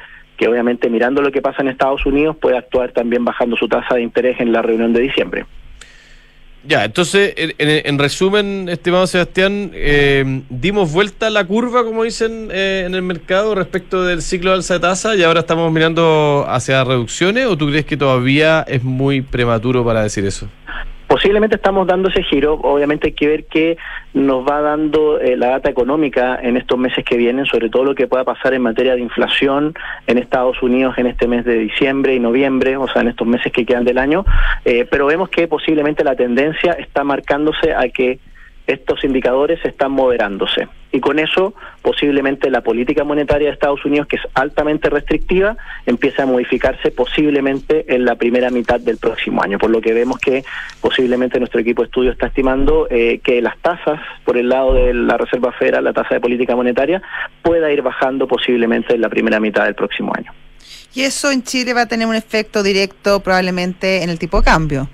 que 0.43 0.49
obviamente 0.49 0.89
mirando 0.89 1.21
lo 1.21 1.31
que 1.31 1.41
pasa 1.41 1.61
en 1.61 1.69
Estados 1.69 2.05
Unidos 2.05 2.35
puede 2.35 2.57
actuar 2.57 2.91
también 2.91 3.23
bajando 3.23 3.55
su 3.55 3.69
tasa 3.69 3.95
de 3.95 4.01
interés 4.01 4.41
en 4.41 4.51
la 4.51 4.61
reunión 4.61 4.91
de 4.91 4.99
diciembre. 4.99 5.45
Ya, 6.65 6.83
entonces, 6.83 7.33
en, 7.37 7.97
resumen, 7.97 8.67
estimado 8.67 9.07
Sebastián, 9.07 9.71
eh, 9.73 10.41
dimos 10.49 10.91
vuelta 10.91 11.27
a 11.27 11.29
la 11.29 11.45
curva, 11.45 11.85
como 11.85 12.03
dicen 12.03 12.49
eh, 12.51 12.83
en 12.85 12.93
el 12.93 13.03
mercado, 13.03 13.55
respecto 13.55 14.03
del 14.03 14.21
ciclo 14.21 14.51
de 14.51 14.57
alza 14.57 14.73
de 14.73 14.79
tasa 14.81 15.15
y 15.15 15.23
ahora 15.23 15.41
estamos 15.41 15.71
mirando 15.71 16.45
hacia 16.49 16.83
reducciones 16.83 17.45
o 17.45 17.57
tú 17.57 17.67
crees 17.67 17.85
que 17.85 17.95
todavía 17.95 18.65
es 18.67 18.83
muy 18.83 19.21
prematuro 19.21 19.85
para 19.85 20.03
decir 20.03 20.25
eso? 20.25 20.49
Posiblemente 21.13 21.57
estamos 21.57 21.85
dando 21.85 22.09
ese 22.09 22.23
giro, 22.23 22.55
obviamente 22.63 23.09
hay 23.09 23.13
que 23.13 23.27
ver 23.27 23.45
qué 23.45 23.77
nos 24.15 24.43
va 24.49 24.61
dando 24.61 25.19
eh, 25.19 25.37
la 25.37 25.49
data 25.49 25.69
económica 25.69 26.39
en 26.41 26.57
estos 26.57 26.75
meses 26.79 27.05
que 27.05 27.17
vienen, 27.17 27.45
sobre 27.45 27.69
todo 27.69 27.83
lo 27.83 27.93
que 27.93 28.07
pueda 28.07 28.23
pasar 28.23 28.55
en 28.55 28.63
materia 28.63 28.95
de 28.95 29.01
inflación 29.01 29.75
en 30.07 30.17
Estados 30.17 30.63
Unidos 30.63 30.97
en 30.97 31.05
este 31.05 31.27
mes 31.27 31.45
de 31.45 31.59
diciembre 31.59 32.15
y 32.15 32.19
noviembre, 32.19 32.77
o 32.77 32.87
sea, 32.87 33.03
en 33.03 33.09
estos 33.09 33.27
meses 33.27 33.53
que 33.53 33.63
quedan 33.63 33.83
del 33.83 33.99
año, 33.99 34.25
eh, 34.65 34.87
pero 34.89 35.05
vemos 35.05 35.29
que 35.29 35.47
posiblemente 35.47 36.03
la 36.03 36.15
tendencia 36.15 36.71
está 36.71 37.03
marcándose 37.03 37.75
a 37.75 37.89
que 37.89 38.17
estos 38.67 39.03
indicadores 39.03 39.63
están 39.65 39.91
moderándose. 39.91 40.67
Y 40.91 40.99
con 40.99 41.17
eso, 41.17 41.55
posiblemente 41.81 42.51
la 42.51 42.61
política 42.61 43.03
monetaria 43.03 43.47
de 43.47 43.53
Estados 43.53 43.83
Unidos, 43.83 44.07
que 44.07 44.17
es 44.17 44.21
altamente 44.35 44.91
restrictiva, 44.91 45.57
empieza 45.87 46.23
a 46.23 46.25
modificarse 46.27 46.91
posiblemente 46.91 47.95
en 47.95 48.05
la 48.05 48.15
primera 48.15 48.51
mitad 48.51 48.79
del 48.79 48.97
próximo 48.97 49.41
año. 49.41 49.57
Por 49.57 49.71
lo 49.71 49.81
que 49.81 49.91
vemos 49.91 50.19
que 50.19 50.45
posiblemente 50.81 51.39
nuestro 51.39 51.59
equipo 51.61 51.81
de 51.81 51.87
estudio 51.87 52.11
está 52.11 52.27
estimando 52.27 52.87
eh, 52.91 53.19
que 53.23 53.41
las 53.41 53.57
tasas, 53.57 53.99
por 54.23 54.37
el 54.37 54.49
lado 54.49 54.75
de 54.75 54.93
la 54.93 55.17
Reserva 55.17 55.51
Federal, 55.51 55.83
la 55.83 55.93
tasa 55.93 56.13
de 56.13 56.21
política 56.21 56.55
monetaria, 56.55 57.01
pueda 57.41 57.71
ir 57.71 57.81
bajando 57.81 58.27
posiblemente 58.27 58.93
en 58.93 59.01
la 59.01 59.09
primera 59.09 59.39
mitad 59.39 59.65
del 59.65 59.73
próximo 59.73 60.13
año. 60.15 60.31
Y 60.93 61.01
eso 61.01 61.31
en 61.31 61.41
Chile 61.41 61.73
va 61.73 61.81
a 61.81 61.87
tener 61.87 62.05
un 62.07 62.15
efecto 62.15 62.61
directo 62.61 63.19
probablemente 63.21 64.03
en 64.03 64.11
el 64.11 64.19
tipo 64.19 64.37
de 64.37 64.43
cambio. 64.43 64.89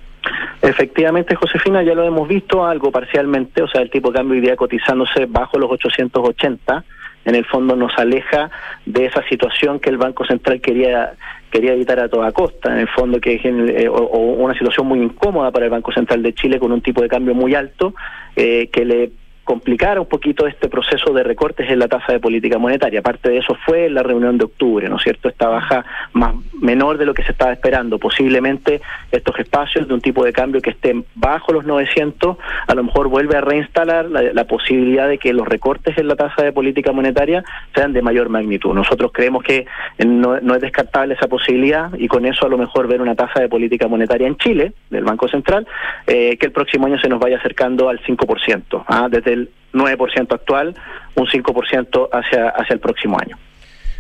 Efectivamente, 0.62 1.36
Josefina, 1.36 1.84
ya 1.84 1.93
lo 1.93 2.04
hemos 2.04 2.28
visto 2.28 2.65
algo 2.65 2.91
parcialmente, 2.91 3.62
o 3.62 3.67
sea, 3.67 3.82
el 3.82 3.89
tipo 3.89 4.12
de 4.12 4.17
cambio 4.17 4.41
día 4.41 4.58
cotizándose 4.58 5.26
bajo 5.26 5.58
los 5.58 5.72
880, 5.72 6.84
en 7.26 7.36
el 7.36 7.45
fondo 7.45 7.76
nos 7.76 7.98
aleja 7.98 8.50
de 8.86 9.06
esa 9.06 9.22
situación 9.28 9.80
que 9.80 9.89
el 9.89 9.98
Banco 9.98 10.26
Central 10.26 10.62
quería 10.62 11.13
quería 11.50 11.74
evitar 11.74 12.00
a 12.00 12.10
toda 12.10 12.32
costa, 12.32 12.72
en 12.72 12.80
el 12.80 12.88
fondo 12.88 13.19
que 13.19 13.36
es 13.36 13.41
eh, 13.43 13.89
una 13.89 14.54
situación 14.54 14.86
muy 14.86 15.00
incómoda 15.00 15.52
para 15.52 15.65
el 15.65 15.72
Banco 15.72 15.91
Central 15.91 16.22
de 16.22 16.34
Chile 16.34 16.60
con 16.60 16.72
un 16.72 16.82
tipo 16.82 17.02
de 17.02 17.08
cambio 17.08 17.34
muy 17.34 17.56
alto 17.56 17.95
eh, 18.36 18.69
que 18.72 18.86
le 18.86 19.12
complicar 19.50 20.00
un 20.00 20.06
poquito 20.06 20.46
este 20.46 20.70
proceso 20.70 21.12
de 21.12 21.24
recortes 21.24 21.68
en 21.72 21.80
la 21.80 21.88
tasa 21.88 22.14
de 22.14 22.20
política 22.20 22.60
monetaria. 22.60 23.02
Parte 23.02 23.32
de 23.32 23.40
eso 23.40 23.58
fue 23.66 23.90
la 23.90 24.04
reunión 24.04 24.38
de 24.38 24.46
octubre, 24.46 24.88
¿no 24.88 24.98
es 24.98 25.02
cierto? 25.02 25.28
Esta 25.28 25.48
baja 25.48 25.84
más 26.14 26.36
menor 26.54 27.00
de 27.00 27.08
lo 27.08 27.16
que 27.16 27.24
se 27.24 27.32
estaba 27.32 27.52
esperando. 27.52 27.98
Posiblemente 27.98 28.80
estos 29.12 29.40
espacios 29.40 29.88
de 29.88 29.96
un 29.96 30.02
tipo 30.02 30.24
de 30.24 30.34
cambio 30.34 30.62
que 30.62 30.70
estén 30.70 31.04
bajo 31.16 31.52
los 31.52 31.66
900, 31.66 32.38
a 32.68 32.76
lo 32.76 32.84
mejor 32.84 33.08
vuelve 33.08 33.38
a 33.38 33.42
reinstalar 33.42 34.06
la, 34.06 34.44
posibilidad 34.44 35.08
de 35.08 35.18
que 35.18 35.34
los 35.34 35.48
recortes 35.48 35.98
en 35.98 36.08
la 36.08 36.16
tasa 36.16 36.44
de 36.44 36.52
política 36.52 36.92
monetaria 36.92 37.44
sean 37.74 37.92
de 37.92 38.04
mayor 38.04 38.30
magnitud. 38.30 38.76
Nosotros 38.76 39.12
creemos 39.12 39.42
que 39.42 39.66
no, 40.06 40.36
es 40.36 40.62
descartable 40.62 41.16
esa 41.16 41.28
posibilidad 41.28 41.92
y 41.98 42.08
con 42.08 42.28
eso 42.28 42.46
a 42.46 42.50
lo 42.50 42.58
mejor 42.60 42.88
ver 42.88 43.02
una 43.02 43.16
tasa 43.16 43.40
de 43.40 43.50
política 43.50 43.88
monetaria 43.88 44.28
en 44.28 44.38
Chile, 44.38 44.74
del 44.92 45.06
Banco 45.06 45.28
Central, 45.28 45.66
eh, 46.06 46.38
que 46.38 46.46
el 46.46 46.52
próximo 46.52 46.86
año 46.86 47.00
se 47.00 47.10
nos 47.10 47.20
vaya 47.20 47.38
acercando 47.38 47.90
al 47.90 48.00
5%. 48.02 48.84
¿ah? 48.88 49.08
Desde 49.10 49.38
9% 49.73 50.34
actual, 50.34 50.75
un 51.15 51.28
5% 51.28 52.10
hacia, 52.12 52.49
hacia 52.49 52.73
el 52.73 52.80
próximo 52.80 53.17
año. 53.19 53.38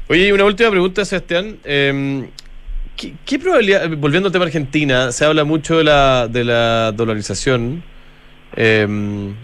Oye, 0.07 0.33
una 0.33 0.45
última 0.45 0.71
pregunta, 0.71 1.05
Sebastián. 1.05 1.59
Em, 1.63 2.27
¿qué, 2.95 3.39
probabilidad, 3.39 3.87
volviendo 3.97 4.27
al 4.27 4.33
tema 4.33 4.45
Argentina, 4.45 5.11
se 5.11 5.23
habla 5.25 5.43
mucho 5.43 5.77
de 5.77 5.83
la, 5.83 6.27
de 6.27 6.43
la 6.43 6.91
dolarización? 6.91 7.83
Em, 8.55 9.35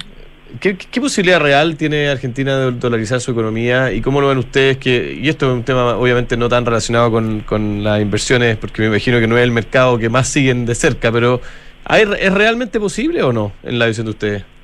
¿qué, 0.59 0.75
posibilidad 0.99 1.39
real 1.39 1.77
tiene 1.77 2.07
Argentina 2.07 2.57
de 2.57 2.71
dolarizar 2.71 3.21
su 3.21 3.31
economía 3.31 3.91
y 3.91 4.01
cómo 4.01 4.21
lo 4.21 4.29
ven 4.29 4.39
ustedes? 4.39 4.77
Que, 4.77 5.19
y 5.21 5.29
esto 5.29 5.51
es 5.51 5.53
un 5.53 5.63
tema 5.63 5.95
obviamente 5.97 6.35
no 6.35 6.49
tan 6.49 6.65
relacionado 6.65 7.11
con, 7.11 7.41
con 7.41 7.83
las 7.83 8.01
inversiones, 8.01 8.57
porque 8.57 8.81
me 8.81 8.87
imagino 8.87 9.19
que 9.19 9.27
no 9.27 9.37
es 9.37 9.43
el 9.43 9.51
mercado 9.51 9.99
que 9.99 10.09
más 10.09 10.27
siguen 10.27 10.65
de 10.65 10.73
cerca, 10.73 11.11
pero 11.11 11.41
¿es 11.87 12.33
realmente 12.33 12.79
posible 12.79 13.21
o 13.21 13.31
no 13.31 13.51
en 13.61 13.77
la 13.77 13.85
visión 13.85 14.07
de 14.07 14.11
ustedes? 14.11 14.54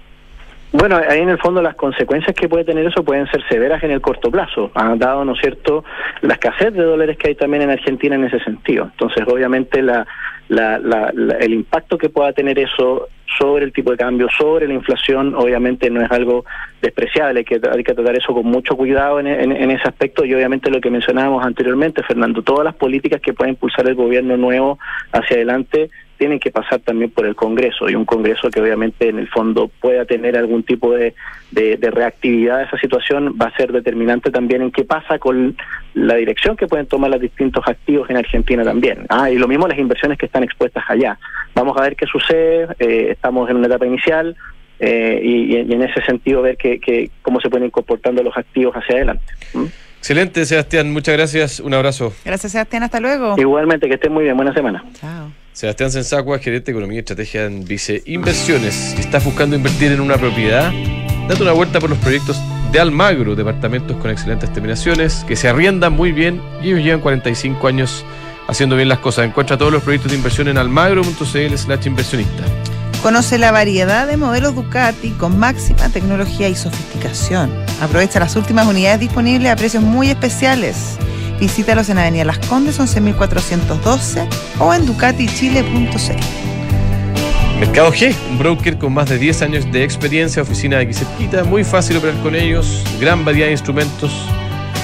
Bueno, 0.73 0.95
ahí 0.95 1.19
en 1.19 1.29
el 1.29 1.37
fondo 1.37 1.61
las 1.61 1.75
consecuencias 1.75 2.33
que 2.33 2.47
puede 2.47 2.63
tener 2.63 2.85
eso 2.85 3.03
pueden 3.03 3.27
ser 3.27 3.43
severas 3.49 3.83
en 3.83 3.91
el 3.91 3.99
corto 3.99 4.31
plazo, 4.31 4.71
han 4.73 4.99
dado, 4.99 5.25
¿no 5.25 5.33
es 5.33 5.41
cierto?, 5.41 5.83
la 6.21 6.35
escasez 6.35 6.73
de 6.73 6.83
dólares 6.83 7.17
que 7.17 7.29
hay 7.29 7.35
también 7.35 7.63
en 7.63 7.71
Argentina 7.71 8.15
en 8.15 8.23
ese 8.23 8.39
sentido. 8.39 8.85
Entonces, 8.85 9.25
obviamente, 9.27 9.81
la, 9.81 10.05
el 11.39 11.53
impacto 11.53 11.97
que 11.97 12.09
pueda 12.09 12.31
tener 12.31 12.57
eso 12.57 13.07
sobre 13.37 13.65
el 13.65 13.73
tipo 13.73 13.91
de 13.91 13.97
cambio, 13.97 14.27
sobre 14.37 14.67
la 14.67 14.73
inflación, 14.73 15.35
obviamente 15.35 15.89
no 15.89 16.01
es 16.01 16.11
algo 16.11 16.45
despreciable, 16.81 17.39
hay 17.39 17.45
que, 17.45 17.61
hay 17.69 17.83
que 17.83 17.93
tratar 17.93 18.15
eso 18.15 18.33
con 18.33 18.45
mucho 18.45 18.75
cuidado 18.75 19.19
en, 19.19 19.27
en, 19.27 19.71
ese 19.71 19.87
aspecto 19.87 20.25
y 20.25 20.33
obviamente 20.33 20.69
lo 20.69 20.81
que 20.81 20.89
mencionábamos 20.89 21.45
anteriormente, 21.45 22.03
Fernando, 22.03 22.41
todas 22.41 22.65
las 22.65 22.75
políticas 22.75 23.21
que 23.21 23.33
pueda 23.33 23.49
impulsar 23.49 23.87
el 23.87 23.95
gobierno 23.95 24.35
nuevo 24.35 24.79
hacia 25.13 25.37
adelante 25.37 25.89
tienen 26.21 26.39
que 26.39 26.51
pasar 26.51 26.81
también 26.81 27.09
por 27.09 27.25
el 27.25 27.33
Congreso 27.33 27.89
y 27.89 27.95
un 27.95 28.05
Congreso 28.05 28.51
que 28.51 28.61
obviamente 28.61 29.09
en 29.09 29.17
el 29.17 29.27
fondo 29.27 29.71
pueda 29.79 30.05
tener 30.05 30.37
algún 30.37 30.61
tipo 30.61 30.93
de, 30.93 31.15
de, 31.49 31.89
reactividad 31.89 32.59
a 32.59 32.63
esa 32.65 32.77
situación 32.77 33.35
va 33.41 33.47
a 33.47 33.57
ser 33.57 33.71
determinante 33.71 34.29
también 34.29 34.61
en 34.61 34.69
qué 34.69 34.83
pasa 34.83 35.17
con 35.17 35.57
la 35.95 36.13
dirección 36.13 36.55
que 36.55 36.67
pueden 36.67 36.85
tomar 36.85 37.09
los 37.09 37.19
distintos 37.19 37.63
activos 37.67 38.07
en 38.11 38.17
Argentina 38.17 38.63
también. 38.63 39.07
Ah, 39.09 39.31
y 39.31 39.35
lo 39.39 39.47
mismo 39.47 39.67
las 39.67 39.79
inversiones 39.79 40.19
que 40.19 40.27
están 40.27 40.43
expuestas 40.43 40.83
allá. 40.87 41.17
Vamos 41.55 41.75
a 41.75 41.81
ver 41.81 41.95
qué 41.95 42.05
sucede, 42.05 42.67
eh, 42.77 43.07
estamos 43.09 43.49
en 43.49 43.57
una 43.57 43.65
etapa 43.65 43.87
inicial, 43.87 44.35
eh, 44.79 45.19
y, 45.23 45.55
en 45.55 45.81
ese 45.81 46.03
sentido 46.03 46.43
ver 46.43 46.55
que, 46.55 47.09
cómo 47.23 47.41
se 47.41 47.49
pueden 47.49 47.65
ir 47.65 47.71
comportando 47.71 48.21
los 48.21 48.37
activos 48.37 48.75
hacia 48.75 48.97
adelante. 48.97 49.25
¿Mm? 49.55 49.65
Excelente, 49.97 50.45
Sebastián. 50.45 50.93
Muchas 50.93 51.15
gracias. 51.17 51.59
Un 51.59 51.73
abrazo. 51.73 52.13
Gracias, 52.23 52.51
Sebastián. 52.51 52.83
Hasta 52.83 52.99
luego. 52.99 53.33
Igualmente, 53.39 53.87
que 53.87 53.95
estén 53.95 54.13
muy 54.13 54.25
bien. 54.25 54.37
Buena 54.37 54.53
semana. 54.53 54.83
Chao. 54.93 55.40
Sebastián 55.53 55.91
Sensacua, 55.91 56.39
gerente 56.39 56.71
de 56.71 56.77
Economía 56.77 56.97
y 56.97 56.99
Estrategia 56.99 57.45
en 57.45 57.65
Vice 57.65 58.01
Inversiones. 58.05 58.95
¿Estás 58.97 59.23
buscando 59.25 59.55
invertir 59.55 59.91
en 59.91 59.99
una 59.99 60.17
propiedad? 60.17 60.71
Date 61.27 61.43
una 61.43 61.51
vuelta 61.51 61.79
por 61.79 61.89
los 61.89 61.99
proyectos 61.99 62.37
de 62.71 62.79
Almagro, 62.79 63.35
departamentos 63.35 63.97
con 63.97 64.09
excelentes 64.09 64.51
terminaciones, 64.53 65.25
que 65.27 65.35
se 65.35 65.49
arriendan 65.49 65.93
muy 65.93 66.13
bien 66.13 66.41
y 66.63 66.67
ellos 66.67 66.79
llevan 66.79 67.01
45 67.01 67.67
años 67.67 68.05
haciendo 68.47 68.77
bien 68.77 68.87
las 68.87 68.99
cosas. 68.99 69.25
Encuentra 69.25 69.57
todos 69.57 69.73
los 69.73 69.83
proyectos 69.83 70.11
de 70.11 70.17
inversión 70.17 70.47
en 70.47 70.57
almagro.cl 70.57 71.57
slash 71.57 71.85
inversionista. 71.85 72.43
Conoce 73.03 73.37
la 73.37 73.51
variedad 73.51 74.07
de 74.07 74.15
modelos 74.15 74.55
Ducati 74.55 75.09
con 75.11 75.37
máxima 75.37 75.89
tecnología 75.89 76.47
y 76.47 76.55
sofisticación. 76.55 77.51
Aprovecha 77.81 78.19
las 78.19 78.35
últimas 78.35 78.67
unidades 78.67 79.01
disponibles 79.01 79.51
a 79.51 79.55
precios 79.57 79.83
muy 79.83 80.09
especiales. 80.09 80.97
Visítalos 81.41 81.89
en 81.89 81.97
Avenida 81.97 82.23
Las 82.23 82.37
Condes 82.37 82.79
11.412 82.79 84.27
o 84.59 84.73
en 84.75 84.85
ducatichile.cl. 84.85 86.15
Mercado 87.59 87.91
G, 87.91 88.15
un 88.29 88.37
broker 88.37 88.77
con 88.77 88.93
más 88.93 89.09
de 89.09 89.17
10 89.17 89.41
años 89.41 89.71
de 89.71 89.83
experiencia, 89.83 90.43
oficina 90.43 90.77
de 90.77 90.83
aquí 90.83 90.93
cerquita, 90.93 91.43
muy 91.43 91.63
fácil 91.63 91.97
operar 91.97 92.21
con 92.21 92.35
ellos, 92.35 92.83
gran 92.99 93.25
variedad 93.25 93.47
de 93.47 93.53
instrumentos. 93.53 94.11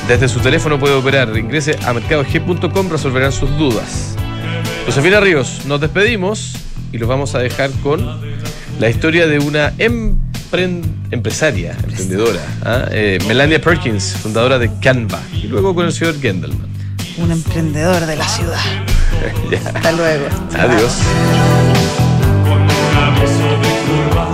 Desde 0.07 0.27
su 0.27 0.39
teléfono 0.39 0.79
puede 0.79 0.95
operar. 0.95 1.35
Ingrese 1.37 1.77
a 1.85 1.93
mercadog.com, 1.93 2.89
resolverán 2.89 3.31
sus 3.31 3.55
dudas. 3.57 4.15
Josefina 4.87 5.19
Ríos, 5.19 5.61
nos 5.65 5.79
despedimos. 5.79 6.55
y 6.91 6.97
los 6.97 7.07
vamos 7.09 7.35
a 7.35 7.39
dejar 7.39 7.69
con 7.83 8.19
la 8.79 8.89
historia 8.89 9.27
de 9.27 9.37
una 9.39 9.73
empre- 9.77 10.81
empresaria, 11.11 11.71
emprendedora, 11.83 12.41
¿ah? 12.63 12.85
Eh, 12.91 13.19
Melania 13.27 13.61
Perkins, 13.61 14.15
fundadora 14.21 14.59
de 14.59 14.69
Canva, 14.79 15.21
y 15.33 15.47
luego 15.47 15.73
con 15.73 15.85
el 15.85 15.93
señor 15.93 16.19
Gendelman. 16.19 16.67
Un 17.17 17.31
emprendedor 17.31 18.05
de 18.05 18.15
la 18.15 18.27
ciudad. 18.27 18.59
Hasta 19.73 19.91
luego. 19.91 20.27
Adiós. 20.57 20.93